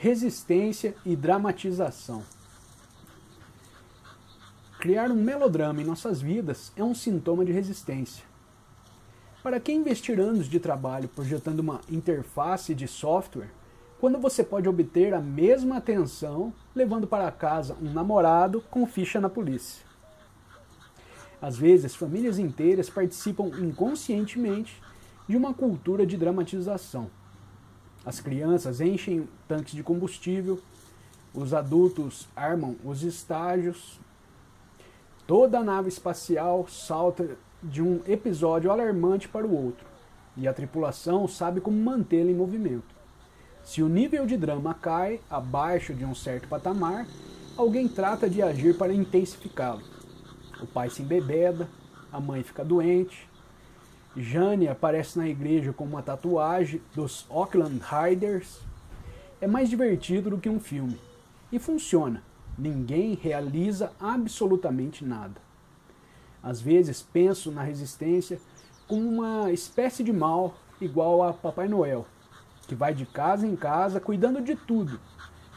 resistência 0.00 0.94
e 1.04 1.16
dramatização. 1.16 2.22
Criar 4.78 5.10
um 5.10 5.16
melodrama 5.16 5.82
em 5.82 5.84
nossas 5.84 6.22
vidas 6.22 6.72
é 6.76 6.84
um 6.84 6.94
sintoma 6.94 7.44
de 7.44 7.50
resistência. 7.50 8.24
Para 9.48 9.60
que 9.60 9.72
investir 9.72 10.20
anos 10.20 10.46
de 10.46 10.60
trabalho 10.60 11.08
projetando 11.08 11.60
uma 11.60 11.80
interface 11.90 12.74
de 12.74 12.86
software, 12.86 13.48
quando 13.98 14.18
você 14.18 14.44
pode 14.44 14.68
obter 14.68 15.14
a 15.14 15.22
mesma 15.22 15.78
atenção 15.78 16.52
levando 16.74 17.06
para 17.06 17.32
casa 17.32 17.74
um 17.80 17.90
namorado 17.90 18.62
com 18.70 18.86
ficha 18.86 19.18
na 19.18 19.30
polícia? 19.30 19.82
Às 21.40 21.56
vezes, 21.56 21.94
famílias 21.94 22.38
inteiras 22.38 22.90
participam 22.90 23.46
inconscientemente 23.58 24.82
de 25.26 25.34
uma 25.34 25.54
cultura 25.54 26.04
de 26.04 26.18
dramatização 26.18 27.10
as 28.04 28.20
crianças 28.20 28.82
enchem 28.82 29.26
tanques 29.48 29.72
de 29.72 29.82
combustível, 29.82 30.60
os 31.32 31.54
adultos 31.54 32.28
armam 32.36 32.76
os 32.84 33.02
estágios. 33.02 33.98
Toda 35.26 35.58
a 35.58 35.64
nave 35.64 35.88
espacial 35.88 36.68
salta 36.68 37.38
de 37.62 37.82
um 37.82 38.00
episódio 38.06 38.70
alarmante 38.70 39.28
para 39.28 39.46
o 39.46 39.54
outro, 39.54 39.86
e 40.36 40.46
a 40.46 40.52
tripulação 40.52 41.26
sabe 41.26 41.60
como 41.60 41.76
mantê-lo 41.76 42.30
em 42.30 42.34
movimento. 42.34 42.96
Se 43.64 43.82
o 43.82 43.88
nível 43.88 44.24
de 44.26 44.36
drama 44.36 44.74
cai 44.74 45.20
abaixo 45.28 45.92
de 45.92 46.04
um 46.04 46.14
certo 46.14 46.48
patamar, 46.48 47.06
alguém 47.56 47.88
trata 47.88 48.28
de 48.30 48.40
agir 48.40 48.76
para 48.76 48.94
intensificá-lo. 48.94 49.82
O 50.60 50.66
pai 50.66 50.88
se 50.88 51.02
embebeda, 51.02 51.68
a 52.12 52.20
mãe 52.20 52.42
fica 52.42 52.64
doente, 52.64 53.28
Jane 54.16 54.66
aparece 54.66 55.16
na 55.16 55.28
igreja 55.28 55.72
com 55.72 55.84
uma 55.84 56.02
tatuagem 56.02 56.80
dos 56.94 57.24
Auckland 57.30 57.80
Riders. 57.80 58.60
É 59.40 59.46
mais 59.46 59.68
divertido 59.70 60.30
do 60.30 60.38
que 60.38 60.48
um 60.48 60.58
filme. 60.58 60.98
E 61.52 61.58
funciona. 61.58 62.22
Ninguém 62.56 63.14
realiza 63.14 63.92
absolutamente 64.00 65.04
nada. 65.04 65.47
Às 66.42 66.60
vezes 66.60 67.02
penso 67.02 67.50
na 67.50 67.62
resistência 67.62 68.40
como 68.86 69.08
uma 69.08 69.52
espécie 69.52 70.02
de 70.02 70.12
mal 70.12 70.54
igual 70.80 71.22
a 71.22 71.32
Papai 71.32 71.68
Noel, 71.68 72.06
que 72.66 72.74
vai 72.74 72.94
de 72.94 73.04
casa 73.04 73.46
em 73.46 73.56
casa 73.56 74.00
cuidando 74.00 74.40
de 74.40 74.54
tudo. 74.54 75.00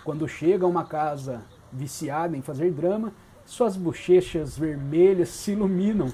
Quando 0.04 0.28
chega 0.28 0.66
a 0.66 0.70
uma 0.70 0.84
casa 0.84 1.44
viciada 1.72 2.36
em 2.36 2.42
fazer 2.42 2.72
drama, 2.72 3.14
suas 3.46 3.76
bochechas 3.78 4.58
vermelhas 4.58 5.30
se 5.30 5.52
iluminam 5.52 6.12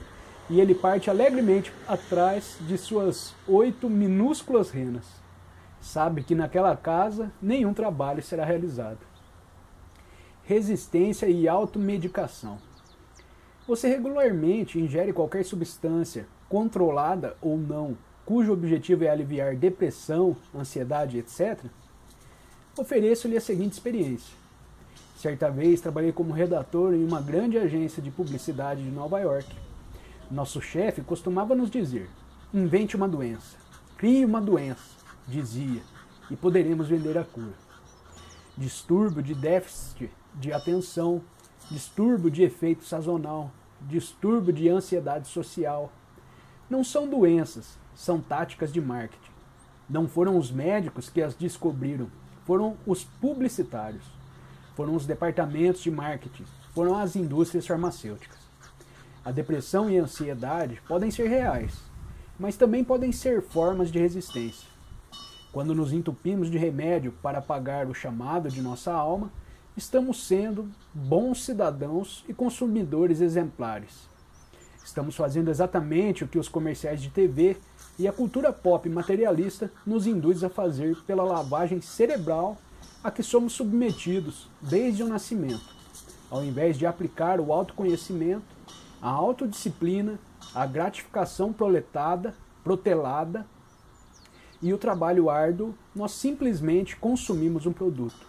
e 0.49 0.59
ele 0.61 0.75
parte 0.75 1.09
alegremente 1.09 1.71
atrás 1.87 2.57
de 2.61 2.77
suas 2.77 3.35
oito 3.47 3.89
minúsculas 3.89 4.69
renas. 4.69 5.05
Sabe 5.79 6.23
que 6.23 6.35
naquela 6.35 6.75
casa 6.75 7.31
nenhum 7.41 7.73
trabalho 7.73 8.21
será 8.21 8.43
realizado. 8.43 8.99
Resistência 10.43 11.27
e 11.27 11.47
automedicação. 11.47 12.57
Você 13.67 13.87
regularmente 13.87 14.79
ingere 14.79 15.11
qualquer 15.11 15.43
substância, 15.43 16.25
controlada 16.47 17.35
ou 17.41 17.57
não, 17.57 17.97
cujo 18.25 18.53
objetivo 18.53 19.03
é 19.03 19.09
aliviar 19.09 19.55
depressão, 19.55 20.35
ansiedade, 20.55 21.17
etc., 21.17 21.59
ofereço-lhe 22.77 23.35
a 23.35 23.41
seguinte 23.41 23.73
experiência. 23.73 24.35
Certa 25.17 25.49
vez 25.49 25.81
trabalhei 25.81 26.11
como 26.11 26.31
redator 26.31 26.93
em 26.93 27.03
uma 27.03 27.21
grande 27.21 27.57
agência 27.57 28.01
de 28.01 28.11
publicidade 28.11 28.83
de 28.83 28.91
Nova 28.91 29.19
York 29.19 29.67
nosso 30.29 30.61
chefe 30.61 31.01
costumava 31.01 31.55
nos 31.55 31.69
dizer: 31.69 32.09
invente 32.53 32.95
uma 32.95 33.07
doença, 33.07 33.57
crie 33.97 34.25
uma 34.25 34.41
doença, 34.41 34.97
dizia, 35.27 35.81
e 36.29 36.35
poderemos 36.35 36.89
vender 36.89 37.17
a 37.17 37.23
cura. 37.23 37.53
Distúrbio 38.57 39.21
de 39.21 39.33
déficit 39.33 40.09
de 40.35 40.51
atenção, 40.51 41.21
distúrbio 41.69 42.31
de 42.31 42.43
efeito 42.43 42.85
sazonal, 42.85 43.51
distúrbio 43.81 44.53
de 44.53 44.69
ansiedade 44.69 45.27
social. 45.27 45.91
Não 46.69 46.83
são 46.83 47.07
doenças, 47.07 47.77
são 47.95 48.21
táticas 48.21 48.71
de 48.71 48.79
marketing. 48.79 49.31
Não 49.89 50.07
foram 50.07 50.37
os 50.37 50.51
médicos 50.51 51.09
que 51.09 51.21
as 51.21 51.33
descobriram, 51.33 52.07
foram 52.45 52.77
os 52.85 53.03
publicitários, 53.03 54.03
foram 54.75 54.95
os 54.95 55.05
departamentos 55.05 55.81
de 55.81 55.91
marketing, 55.91 56.45
foram 56.73 56.97
as 56.97 57.15
indústrias 57.15 57.65
farmacêuticas. 57.65 58.37
A 59.23 59.31
depressão 59.31 59.89
e 59.89 59.99
a 59.99 60.03
ansiedade 60.03 60.81
podem 60.87 61.11
ser 61.11 61.27
reais, 61.27 61.77
mas 62.39 62.55
também 62.55 62.83
podem 62.83 63.11
ser 63.11 63.41
formas 63.41 63.91
de 63.91 63.99
resistência. 63.99 64.67
Quando 65.51 65.73
nos 65.73 65.91
entupimos 65.91 66.51
de 66.51 66.57
remédio 66.57 67.11
para 67.21 67.39
apagar 67.39 67.87
o 67.87 67.93
chamado 67.93 68.49
de 68.49 68.61
nossa 68.61 68.93
alma, 68.93 69.31
estamos 69.77 70.25
sendo 70.25 70.67
bons 70.91 71.45
cidadãos 71.45 72.25
e 72.27 72.33
consumidores 72.33 73.21
exemplares. 73.21 74.09
Estamos 74.83 75.15
fazendo 75.15 75.51
exatamente 75.51 76.23
o 76.23 76.27
que 76.27 76.39
os 76.39 76.49
comerciais 76.49 77.01
de 77.01 77.09
TV 77.09 77.55
e 77.99 78.07
a 78.07 78.11
cultura 78.11 78.51
pop 78.51 78.89
materialista 78.89 79.71
nos 79.85 80.07
induz 80.07 80.43
a 80.43 80.49
fazer 80.49 80.97
pela 81.03 81.23
lavagem 81.23 81.79
cerebral 81.79 82.57
a 83.03 83.11
que 83.11 83.21
somos 83.21 83.53
submetidos 83.53 84.49
desde 84.59 85.03
o 85.03 85.07
nascimento, 85.07 85.75
ao 86.31 86.43
invés 86.43 86.77
de 86.77 86.85
aplicar 86.85 87.39
o 87.39 87.53
autoconhecimento 87.53 88.57
a 89.01 89.09
autodisciplina, 89.09 90.19
a 90.53 90.65
gratificação 90.65 91.53
proletada, 91.53 92.33
protelada 92.63 93.45
e 94.61 94.73
o 94.73 94.77
trabalho 94.77 95.29
árduo, 95.29 95.75
nós 95.95 96.13
simplesmente 96.13 96.95
consumimos 96.95 97.67
um 97.67 97.73
produto. 97.73 98.26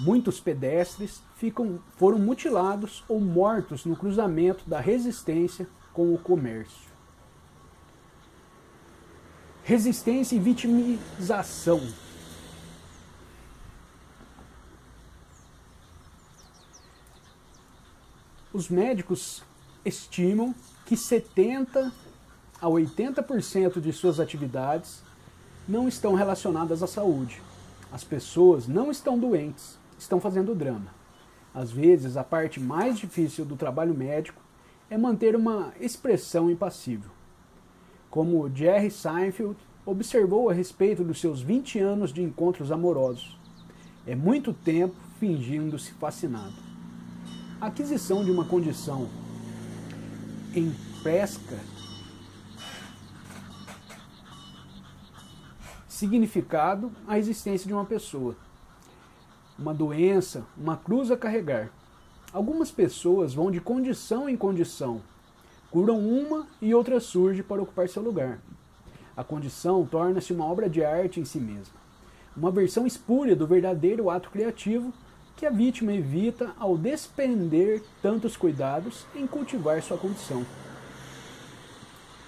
Muitos 0.00 0.40
pedestres 0.40 1.22
ficam, 1.36 1.78
foram 1.96 2.18
mutilados 2.18 3.04
ou 3.08 3.20
mortos 3.20 3.84
no 3.84 3.94
cruzamento 3.94 4.68
da 4.68 4.80
resistência 4.80 5.68
com 5.92 6.12
o 6.12 6.18
comércio. 6.18 6.92
Resistência 9.62 10.34
e 10.36 10.38
vitimização. 10.38 11.80
Os 18.52 18.68
médicos 18.68 19.42
estimam 19.84 20.54
que 20.84 20.96
70 20.96 21.92
a 22.60 22.66
80% 22.66 23.80
de 23.80 23.92
suas 23.92 24.20
atividades 24.20 25.02
não 25.68 25.88
estão 25.88 26.14
relacionadas 26.14 26.82
à 26.82 26.86
saúde. 26.86 27.42
As 27.90 28.04
pessoas 28.04 28.66
não 28.66 28.90
estão 28.90 29.18
doentes, 29.18 29.78
estão 29.98 30.20
fazendo 30.20 30.54
drama. 30.54 30.94
Às 31.54 31.70
vezes, 31.70 32.16
a 32.16 32.24
parte 32.24 32.58
mais 32.58 32.98
difícil 32.98 33.44
do 33.44 33.56
trabalho 33.56 33.94
médico 33.94 34.42
é 34.90 34.98
manter 34.98 35.36
uma 35.36 35.72
expressão 35.80 36.50
impassível. 36.50 37.10
Como 38.10 38.50
Jerry 38.54 38.90
Seinfeld 38.90 39.56
observou 39.86 40.50
a 40.50 40.52
respeito 40.52 41.04
dos 41.04 41.20
seus 41.20 41.40
20 41.40 41.78
anos 41.78 42.12
de 42.12 42.22
encontros 42.22 42.72
amorosos. 42.72 43.38
É 44.06 44.14
muito 44.14 44.52
tempo 44.52 44.94
fingindo-se 45.18 45.92
fascinado. 45.92 46.54
A 47.60 47.66
aquisição 47.66 48.24
de 48.24 48.30
uma 48.30 48.44
condição 48.44 49.08
em 50.54 50.74
pesca 51.02 51.58
significado 55.88 56.90
a 57.06 57.18
existência 57.18 57.66
de 57.66 57.72
uma 57.72 57.84
pessoa 57.84 58.36
uma 59.58 59.72
doença, 59.72 60.44
uma 60.56 60.76
cruz 60.76 61.10
a 61.10 61.16
carregar. 61.16 61.70
Algumas 62.32 62.70
pessoas 62.70 63.34
vão 63.34 63.50
de 63.50 63.60
condição 63.60 64.28
em 64.28 64.36
condição, 64.36 65.00
curam 65.70 65.98
uma 65.98 66.46
e 66.60 66.74
outra 66.74 66.98
surge 67.00 67.42
para 67.42 67.62
ocupar 67.62 67.88
seu 67.88 68.02
lugar. 68.02 68.40
A 69.16 69.22
condição 69.22 69.86
torna-se 69.86 70.32
uma 70.32 70.44
obra 70.44 70.68
de 70.68 70.84
arte 70.84 71.20
em 71.20 71.24
si 71.24 71.38
mesma, 71.38 71.74
uma 72.36 72.50
versão 72.50 72.86
espúria 72.86 73.36
do 73.36 73.46
verdadeiro 73.46 74.10
ato 74.10 74.30
criativo 74.30 74.92
que 75.36 75.46
a 75.46 75.50
vítima 75.50 75.92
evita 75.92 76.52
ao 76.58 76.76
despender 76.76 77.82
tantos 78.02 78.36
cuidados 78.36 79.06
em 79.14 79.26
cultivar 79.26 79.80
sua 79.82 79.96
condição. 79.96 80.44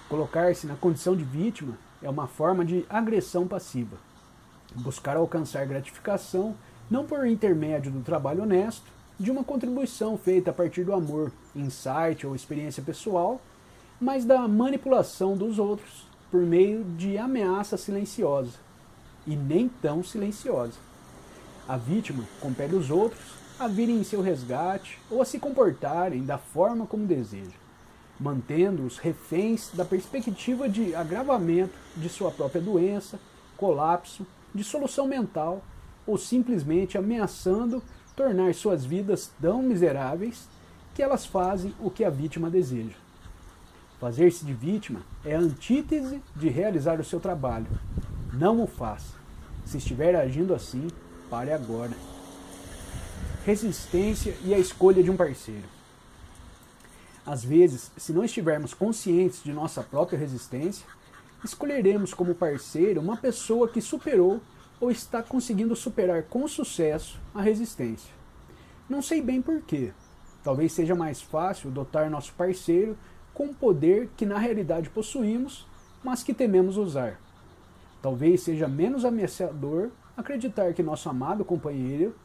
Colocar-se 0.09 0.65
na 0.65 0.75
condição 0.75 1.15
de 1.15 1.23
vítima 1.23 1.77
é 2.01 2.09
uma 2.09 2.27
forma 2.27 2.63
de 2.63 2.85
agressão 2.89 3.47
passiva. 3.47 3.97
Buscar 4.75 5.17
alcançar 5.17 5.65
gratificação 5.65 6.55
não 6.89 7.05
por 7.05 7.27
intermédio 7.27 7.91
do 7.91 8.01
trabalho 8.01 8.43
honesto, 8.43 8.85
de 9.19 9.31
uma 9.31 9.43
contribuição 9.43 10.17
feita 10.17 10.51
a 10.51 10.53
partir 10.53 10.83
do 10.83 10.93
amor, 10.93 11.31
insight 11.55 12.25
ou 12.25 12.35
experiência 12.35 12.83
pessoal, 12.83 13.41
mas 13.99 14.23
da 14.25 14.47
manipulação 14.47 15.35
dos 15.35 15.57
outros 15.57 16.05
por 16.29 16.41
meio 16.41 16.83
de 16.83 17.17
ameaça 17.17 17.77
silenciosa 17.77 18.53
e 19.25 19.35
nem 19.35 19.67
tão 19.67 20.03
silenciosa. 20.03 20.77
A 21.67 21.77
vítima 21.77 22.23
compele 22.39 22.75
os 22.75 22.89
outros 22.91 23.37
a 23.59 23.67
virem 23.67 23.97
em 23.97 24.03
seu 24.03 24.21
resgate 24.21 24.99
ou 25.09 25.21
a 25.21 25.25
se 25.25 25.39
comportarem 25.39 26.23
da 26.23 26.37
forma 26.37 26.85
como 26.85 27.07
deseja, 27.07 27.55
mantendo-os 28.19 28.99
reféns 28.99 29.71
da 29.73 29.83
perspectiva 29.83 30.69
de 30.69 30.93
agravamento 30.93 31.73
de 31.95 32.07
sua 32.07 32.29
própria 32.29 32.61
doença, 32.61 33.19
colapso, 33.57 34.27
dissolução 34.53 35.07
mental 35.07 35.63
ou 36.07 36.17
simplesmente 36.17 36.97
ameaçando 36.97 37.83
tornar 38.15 38.55
suas 38.55 38.83
vidas 38.83 39.31
tão 39.39 39.61
miseráveis 39.61 40.47
que 40.95 41.03
elas 41.03 41.25
fazem 41.25 41.75
o 41.79 41.91
que 41.91 42.03
a 42.03 42.09
vítima 42.09 42.49
deseja. 42.49 42.95
Fazer-se 43.99 44.45
de 44.45 44.53
vítima 44.53 45.01
é 45.23 45.35
a 45.35 45.39
antítese 45.39 46.21
de 46.35 46.49
realizar 46.49 46.99
o 46.99 47.03
seu 47.03 47.19
trabalho. 47.19 47.67
Não 48.33 48.63
o 48.63 48.67
faça. 48.67 49.15
Se 49.65 49.77
estiver 49.77 50.15
agindo 50.15 50.53
assim, 50.53 50.87
pare 51.29 51.51
agora. 51.51 51.91
Resistência 53.45 54.35
e 54.43 54.53
a 54.53 54.59
escolha 54.59 55.03
de 55.03 55.11
um 55.11 55.17
parceiro. 55.17 55.67
Às 57.25 57.43
vezes, 57.43 57.91
se 57.97 58.13
não 58.13 58.23
estivermos 58.23 58.73
conscientes 58.73 59.43
de 59.43 59.51
nossa 59.51 59.83
própria 59.83 60.17
resistência, 60.17 60.85
escolheremos 61.43 62.13
como 62.13 62.33
parceiro 62.33 63.01
uma 63.01 63.17
pessoa 63.17 63.67
que 63.67 63.81
superou 63.81 64.41
ou 64.79 64.91
está 64.91 65.23
conseguindo 65.23 65.75
superar 65.75 66.23
com 66.23 66.47
sucesso 66.47 67.19
a 67.33 67.41
resistência. 67.41 68.13
Não 68.89 69.01
sei 69.01 69.21
bem 69.21 69.41
porquê. 69.41 69.91
Talvez 70.43 70.71
seja 70.71 70.95
mais 70.95 71.21
fácil 71.21 71.71
dotar 71.71 72.09
nosso 72.09 72.33
parceiro 72.33 72.97
com 73.33 73.45
um 73.45 73.53
poder 73.53 74.09
que 74.15 74.25
na 74.25 74.37
realidade 74.37 74.89
possuímos, 74.89 75.67
mas 76.03 76.23
que 76.23 76.33
tememos 76.33 76.77
usar. 76.77 77.19
Talvez 78.01 78.41
seja 78.41 78.67
menos 78.67 79.03
ameaçador 79.03 79.89
acreditar 80.15 80.73
que 80.73 80.83
nosso 80.83 81.09
amado 81.09 81.43
companheiro 81.43 82.15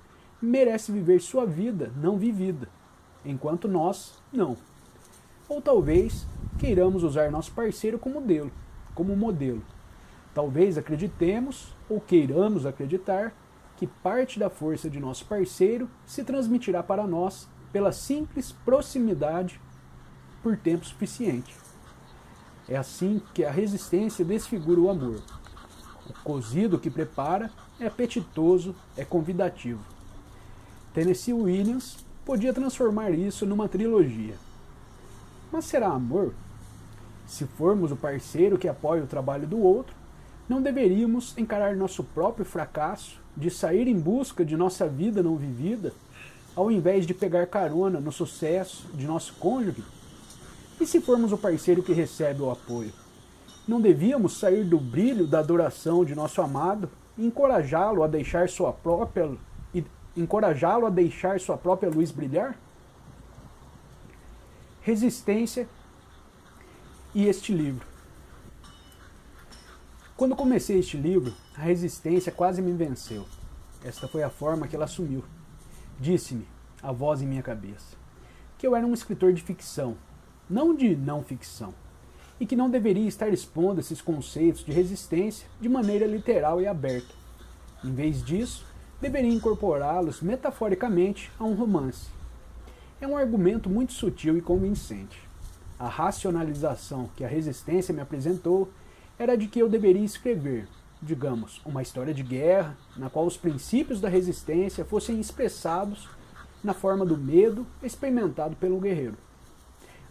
merece 0.41 0.93
viver 0.93 1.21
sua 1.21 1.47
vida 1.47 1.93
não 1.97 2.19
vivida, 2.19 2.69
enquanto 3.25 3.67
nós 3.67 4.23
não. 4.33 4.57
Ou 5.49 5.61
talvez 5.61 6.27
queiramos 6.59 7.03
usar 7.03 7.31
nosso 7.31 7.53
parceiro 7.53 7.99
como 7.99 8.21
modelo, 8.21 8.53
como 8.95 9.17
modelo 9.17 9.63
Talvez 10.35 10.79
acreditemos 10.79 11.75
ou 11.93 12.01
queiramos 12.01 12.65
acreditar 12.65 13.35
que 13.77 13.87
parte 13.87 14.39
da 14.39 14.49
força 14.49 14.89
de 14.89 14.99
nosso 14.99 15.27
parceiro 15.27 15.91
se 16.07 16.25
transmitirá 16.25 16.83
para 16.83 17.07
nós 17.07 17.49
pela 17.73 17.93
simples 17.93 18.53
proximidade 18.65 19.61
por 20.43 20.57
tempo 20.57 20.85
suficiente. 20.85 21.55
É 22.69 22.77
assim 22.77 23.21
que 23.35 23.45
a 23.45 23.51
resistência 23.51 24.25
desfigura 24.25 24.81
o 24.81 24.89
amor. 24.89 25.21
O 26.09 26.13
cozido 26.25 26.79
que 26.79 26.91
prepara 26.91 27.51
é 27.79 27.87
apetitoso, 27.87 28.75
é 28.97 29.05
convidativo. 29.05 29.85
Tennessee 30.95 31.35
Williams 31.35 32.05
podia 32.25 32.53
transformar 32.53 33.11
isso 33.11 33.45
numa 33.45 33.69
trilogia. 33.69 34.37
Mas 35.51 35.65
será 35.67 35.89
amor? 35.89 36.35
Se 37.27 37.47
formos 37.47 37.93
o 37.93 37.97
parceiro 37.97 38.59
que 38.59 38.69
apoia 38.69 39.03
o 39.03 39.07
trabalho 39.07 39.47
do 39.47 39.59
outro, 39.59 39.95
não 40.49 40.61
deveríamos 40.61 41.37
encarar 41.39 41.77
nosso 41.77 42.03
próprio 42.03 42.45
fracasso 42.45 43.21
de 43.37 43.51
sair 43.51 43.89
em 43.89 43.99
busca 43.99 44.45
de 44.45 44.57
nossa 44.57 44.87
vida 44.87 45.23
não 45.23 45.37
vivida, 45.37 45.93
ao 46.55 46.71
invés 46.71 47.07
de 47.07 47.15
pegar 47.15 47.47
carona 47.47 48.01
no 48.01 48.13
sucesso 48.13 48.87
de 48.95 49.07
nosso 49.07 49.35
cônjuge? 49.35 49.83
E 50.81 50.87
se 50.87 51.01
formos 51.01 51.33
o 51.33 51.39
parceiro 51.39 51.83
que 51.83 51.93
recebe 51.93 52.43
o 52.43 52.51
apoio? 52.51 52.93
Não 53.67 53.81
devíamos 53.81 54.39
sair 54.39 54.65
do 54.65 54.79
brilho 54.79 55.27
da 55.27 55.39
adoração 55.39 56.05
de 56.05 56.15
nosso 56.15 56.43
amado 56.43 56.91
e 57.17 57.25
encorajá-lo 57.25 58.03
a 58.03 58.09
deixar 58.09 58.49
sua 58.49 58.73
própria 58.73 59.31
encorajá-lo 60.15 60.87
a 60.87 60.91
deixar 60.91 61.41
sua 61.41 61.57
própria 61.57 61.91
luz 61.91 62.11
brilhar? 62.11 62.55
Resistência 64.83 65.67
e 67.15 67.27
este 67.27 67.53
livro. 67.53 67.92
Quando 70.23 70.37
comecei 70.37 70.79
este 70.79 70.97
livro, 70.97 71.35
a 71.53 71.63
resistência 71.63 72.31
quase 72.31 72.63
me 72.63 72.71
venceu. 72.71 73.27
Esta 73.85 74.07
foi 74.07 74.23
a 74.23 74.31
forma 74.31 74.69
que 74.69 74.77
ela 74.77 74.85
assumiu. 74.85 75.25
Disse-me, 75.99 76.47
a 76.81 76.93
voz 76.93 77.21
em 77.21 77.27
minha 77.27 77.43
cabeça, 77.43 77.97
que 78.57 78.65
eu 78.65 78.77
era 78.77 78.87
um 78.87 78.95
escritor 78.95 79.33
de 79.33 79.43
ficção, 79.43 79.97
não 80.49 80.77
de 80.77 80.95
não 80.95 81.25
ficção, 81.25 81.75
e 82.39 82.47
que 82.47 82.55
não 82.55 82.71
deveria 82.71 83.09
estar 83.09 83.31
expondo 83.31 83.81
esses 83.81 84.01
conceitos 84.01 84.65
de 84.65 84.71
resistência 84.71 85.49
de 85.61 85.69
maneira 85.69 86.07
literal 86.07 86.61
e 86.61 86.69
aberta. 86.69 87.13
Em 87.83 87.93
vez 87.93 88.23
disso, 88.23 88.65
deveria 89.01 89.35
incorporá-los 89.35 90.21
metaforicamente 90.21 91.33
a 91.37 91.43
um 91.43 91.55
romance. 91.55 92.07
É 93.01 93.09
um 93.09 93.17
argumento 93.17 93.69
muito 93.69 93.93
sutil 93.93 94.39
e 94.39 94.41
convincente. 94.41 95.21
A 95.81 95.89
racionalização 95.89 97.11
que 97.17 97.25
a 97.25 97.29
resistência 97.29 97.93
me 97.93 98.01
apresentou 98.01 98.71
era 99.23 99.37
de 99.37 99.47
que 99.47 99.61
eu 99.61 99.69
deveria 99.69 100.05
escrever, 100.05 100.67
digamos, 101.01 101.63
uma 101.65 101.81
história 101.81 102.13
de 102.13 102.25
guerra, 102.25 102.77
na 102.97 103.09
qual 103.09 103.25
os 103.25 103.37
princípios 103.37 104.01
da 104.01 104.09
resistência 104.09 104.85
fossem 104.85 105.21
expressados 105.21 106.09
na 106.63 106.75
forma 106.75 107.07
do 107.07 107.17
medo 107.17 107.65
experimentado 107.85 108.57
pelo 108.57 108.81
guerreiro. 108.81 109.17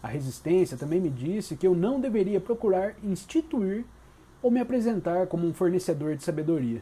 A 0.02 0.08
resistência 0.08 0.78
também 0.78 1.02
me 1.02 1.10
disse 1.10 1.58
que 1.58 1.68
eu 1.68 1.76
não 1.76 2.00
deveria 2.00 2.40
procurar 2.40 2.96
instituir 3.04 3.84
ou 4.42 4.50
me 4.50 4.62
apresentar 4.62 5.28
como 5.28 5.46
um 5.46 5.54
fornecedor 5.54 6.16
de 6.16 6.24
sabedoria, 6.24 6.82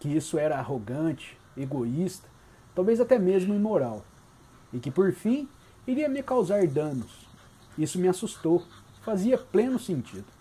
que 0.00 0.08
isso 0.08 0.38
era 0.38 0.58
arrogante, 0.58 1.36
egoísta, 1.54 2.26
talvez 2.74 2.98
até 2.98 3.18
mesmo 3.18 3.54
imoral, 3.54 4.06
e 4.72 4.78
que 4.78 4.90
por 4.90 5.12
fim 5.12 5.46
iria 5.86 6.08
me 6.08 6.22
causar 6.22 6.66
danos. 6.66 7.28
Isso 7.76 7.98
me 7.98 8.08
assustou, 8.08 8.64
fazia 9.02 9.36
pleno 9.36 9.78
sentido. 9.78 10.37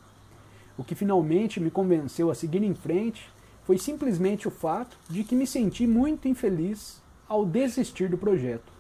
O 0.78 0.84
que 0.84 0.94
finalmente 0.94 1.60
me 1.60 1.72
convenceu 1.72 2.30
a 2.30 2.36
seguir 2.36 2.62
em 2.64 2.76
frente 2.76 3.30
foi 3.64 3.78
simplesmente 3.78 4.48
o 4.48 4.52
fato 4.52 4.98
de 5.10 5.24
que 5.24 5.36
me 5.36 5.48
senti 5.48 5.88
muito 5.88 6.28
infeliz 6.28 7.02
ao 7.28 7.46
desistir 7.46 8.10
do 8.10 8.18
projeto. 8.18 8.72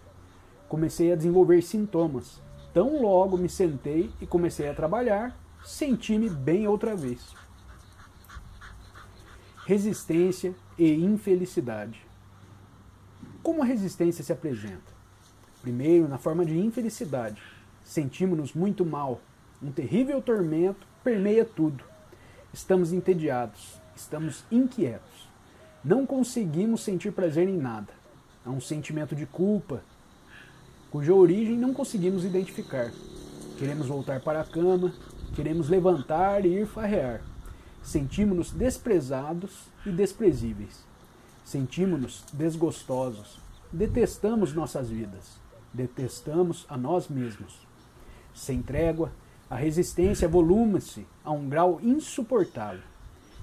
Comecei 0.69 1.11
a 1.11 1.15
desenvolver 1.15 1.61
sintomas. 1.61 2.41
Tão 2.73 3.01
logo 3.01 3.37
me 3.37 3.49
sentei 3.49 4.11
e 4.21 4.27
comecei 4.27 4.69
a 4.69 4.73
trabalhar, 4.73 5.37
senti-me 5.63 6.29
bem 6.29 6.67
outra 6.67 6.95
vez. 6.95 7.35
resistência 9.65 10.55
e 10.77 10.93
infelicidade. 11.03 12.01
Como 13.43 13.61
a 13.61 13.65
resistência 13.65 14.23
se 14.23 14.31
apresenta? 14.31 14.95
Primeiro, 15.61 16.07
na 16.07 16.17
forma 16.17 16.45
de 16.45 16.57
infelicidade. 16.57 17.41
Sentimos-nos 17.83 18.53
muito 18.53 18.85
mal. 18.85 19.19
Um 19.61 19.69
terrível 19.69 20.21
tormento 20.21 20.87
permeia 21.07 21.45
tudo. 21.45 21.85
Estamos 22.53 22.91
entediados, 22.91 23.79
estamos 23.95 24.43
inquietos. 24.51 25.29
Não 25.81 26.05
conseguimos 26.05 26.81
sentir 26.81 27.13
prazer 27.13 27.47
em 27.47 27.55
nada. 27.55 27.93
Há 28.45 28.49
um 28.49 28.59
sentimento 28.59 29.15
de 29.15 29.25
culpa, 29.25 29.81
cuja 30.91 31.13
origem 31.13 31.57
não 31.57 31.73
conseguimos 31.73 32.25
identificar. 32.25 32.91
Queremos 33.57 33.87
voltar 33.87 34.19
para 34.19 34.41
a 34.41 34.43
cama, 34.43 34.93
queremos 35.33 35.69
levantar 35.69 36.45
e 36.45 36.59
ir 36.59 36.67
farrear. 36.67 37.21
Sentimos-nos 37.81 38.51
desprezados 38.51 39.61
e 39.85 39.91
desprezíveis. 39.91 40.83
Sentimos-nos 41.45 42.25
desgostosos. 42.33 43.39
Detestamos 43.71 44.53
nossas 44.53 44.89
vidas. 44.89 45.39
Detestamos 45.73 46.65
a 46.67 46.75
nós 46.75 47.07
mesmos. 47.07 47.65
Sem 48.33 48.61
trégua, 48.61 49.09
a 49.49 49.55
resistência 49.55 50.27
volume-se 50.27 51.07
a 51.23 51.31
um 51.31 51.47
grau 51.47 51.79
insuportável. 51.81 52.83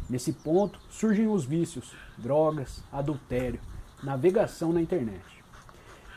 Nesse 0.08 0.32
ponto 0.32 0.78
surgem 0.90 1.26
os 1.26 1.44
vícios, 1.44 1.92
drogas, 2.18 2.82
adultério, 2.92 3.60
navegação 4.02 4.72
na 4.72 4.82
internet. 4.82 5.24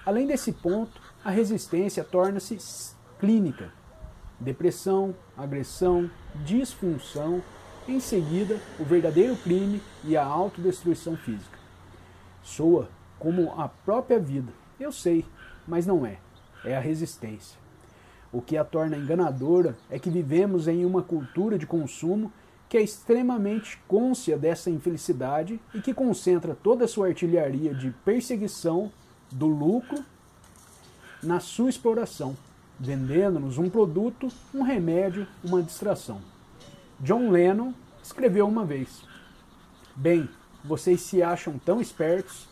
Além 0.05 0.27
desse 0.27 0.51
ponto, 0.51 1.01
a 1.23 1.29
resistência 1.29 2.03
torna-se 2.03 2.57
clínica. 3.19 3.71
Depressão, 4.39 5.15
agressão, 5.37 6.09
disfunção 6.43 7.41
em 7.87 8.01
seguida, 8.01 8.59
o 8.79 8.83
verdadeiro 8.83 9.37
crime 9.37 9.81
e 10.03 10.17
a 10.17 10.25
autodestruição 10.25 11.15
física. 11.15 11.57
Soa 12.43 12.89
como 13.17 13.53
a 13.59 13.69
própria 13.69 14.19
vida. 14.19 14.51
Eu 14.77 14.91
sei, 14.91 15.25
mas 15.65 15.85
não 15.85 16.05
é. 16.05 16.19
É 16.65 16.75
a 16.75 16.81
resistência. 16.81 17.57
O 18.37 18.41
que 18.43 18.55
a 18.55 18.63
torna 18.63 18.95
enganadora 18.95 19.75
é 19.89 19.97
que 19.97 20.11
vivemos 20.11 20.67
em 20.67 20.85
uma 20.85 21.01
cultura 21.01 21.57
de 21.57 21.65
consumo 21.65 22.31
que 22.69 22.77
é 22.77 22.81
extremamente 22.83 23.79
côncia 23.87 24.37
dessa 24.37 24.69
infelicidade 24.69 25.59
e 25.73 25.81
que 25.81 25.91
concentra 25.91 26.53
toda 26.53 26.85
a 26.85 26.87
sua 26.87 27.07
artilharia 27.07 27.73
de 27.73 27.89
perseguição 28.05 28.91
do 29.31 29.47
lucro 29.47 30.05
na 31.23 31.39
sua 31.39 31.67
exploração, 31.67 32.37
vendendo-nos 32.79 33.57
um 33.57 33.71
produto, 33.71 34.27
um 34.53 34.61
remédio, 34.61 35.25
uma 35.43 35.63
distração. 35.63 36.21
John 36.99 37.31
Lennon 37.31 37.73
escreveu 38.03 38.47
uma 38.47 38.63
vez: 38.63 39.01
Bem, 39.95 40.29
vocês 40.63 41.01
se 41.01 41.23
acham 41.23 41.57
tão 41.57 41.81
espertos, 41.81 42.47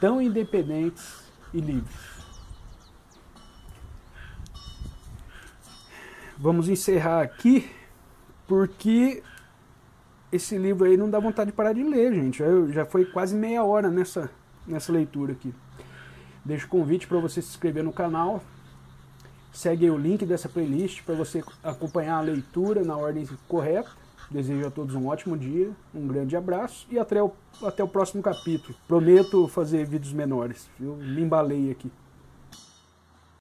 tão 0.00 0.18
independentes 0.18 1.24
e 1.52 1.60
livres. 1.60 2.19
Vamos 6.40 6.68
encerrar 6.68 7.20
aqui, 7.20 7.70
porque 8.48 9.22
esse 10.32 10.56
livro 10.56 10.86
aí 10.86 10.96
não 10.96 11.10
dá 11.10 11.20
vontade 11.20 11.50
de 11.50 11.56
parar 11.56 11.74
de 11.74 11.82
ler, 11.82 12.14
gente. 12.14 12.42
Eu, 12.42 12.72
já 12.72 12.86
foi 12.86 13.04
quase 13.04 13.36
meia 13.36 13.62
hora 13.62 13.90
nessa, 13.90 14.30
nessa 14.66 14.90
leitura 14.90 15.32
aqui. 15.32 15.54
Deixo 16.42 16.66
o 16.66 16.70
convite 16.70 17.06
para 17.06 17.18
você 17.18 17.42
se 17.42 17.50
inscrever 17.50 17.84
no 17.84 17.92
canal, 17.92 18.42
Segue 19.52 19.90
o 19.90 19.98
link 19.98 20.24
dessa 20.24 20.48
playlist 20.48 21.02
para 21.02 21.14
você 21.14 21.42
acompanhar 21.62 22.18
a 22.18 22.20
leitura 22.20 22.84
na 22.84 22.96
ordem 22.96 23.28
correta. 23.48 23.90
Desejo 24.30 24.64
a 24.64 24.70
todos 24.70 24.94
um 24.94 25.08
ótimo 25.08 25.36
dia, 25.36 25.72
um 25.92 26.06
grande 26.06 26.36
abraço 26.36 26.86
e 26.88 27.00
até 27.00 27.20
o, 27.20 27.32
até 27.64 27.82
o 27.82 27.88
próximo 27.88 28.22
capítulo. 28.22 28.78
Prometo 28.86 29.48
fazer 29.48 29.84
vídeos 29.84 30.12
menores. 30.12 30.70
Eu 30.80 30.94
me 30.96 31.20
embalei 31.20 31.68
aqui. 31.72 31.90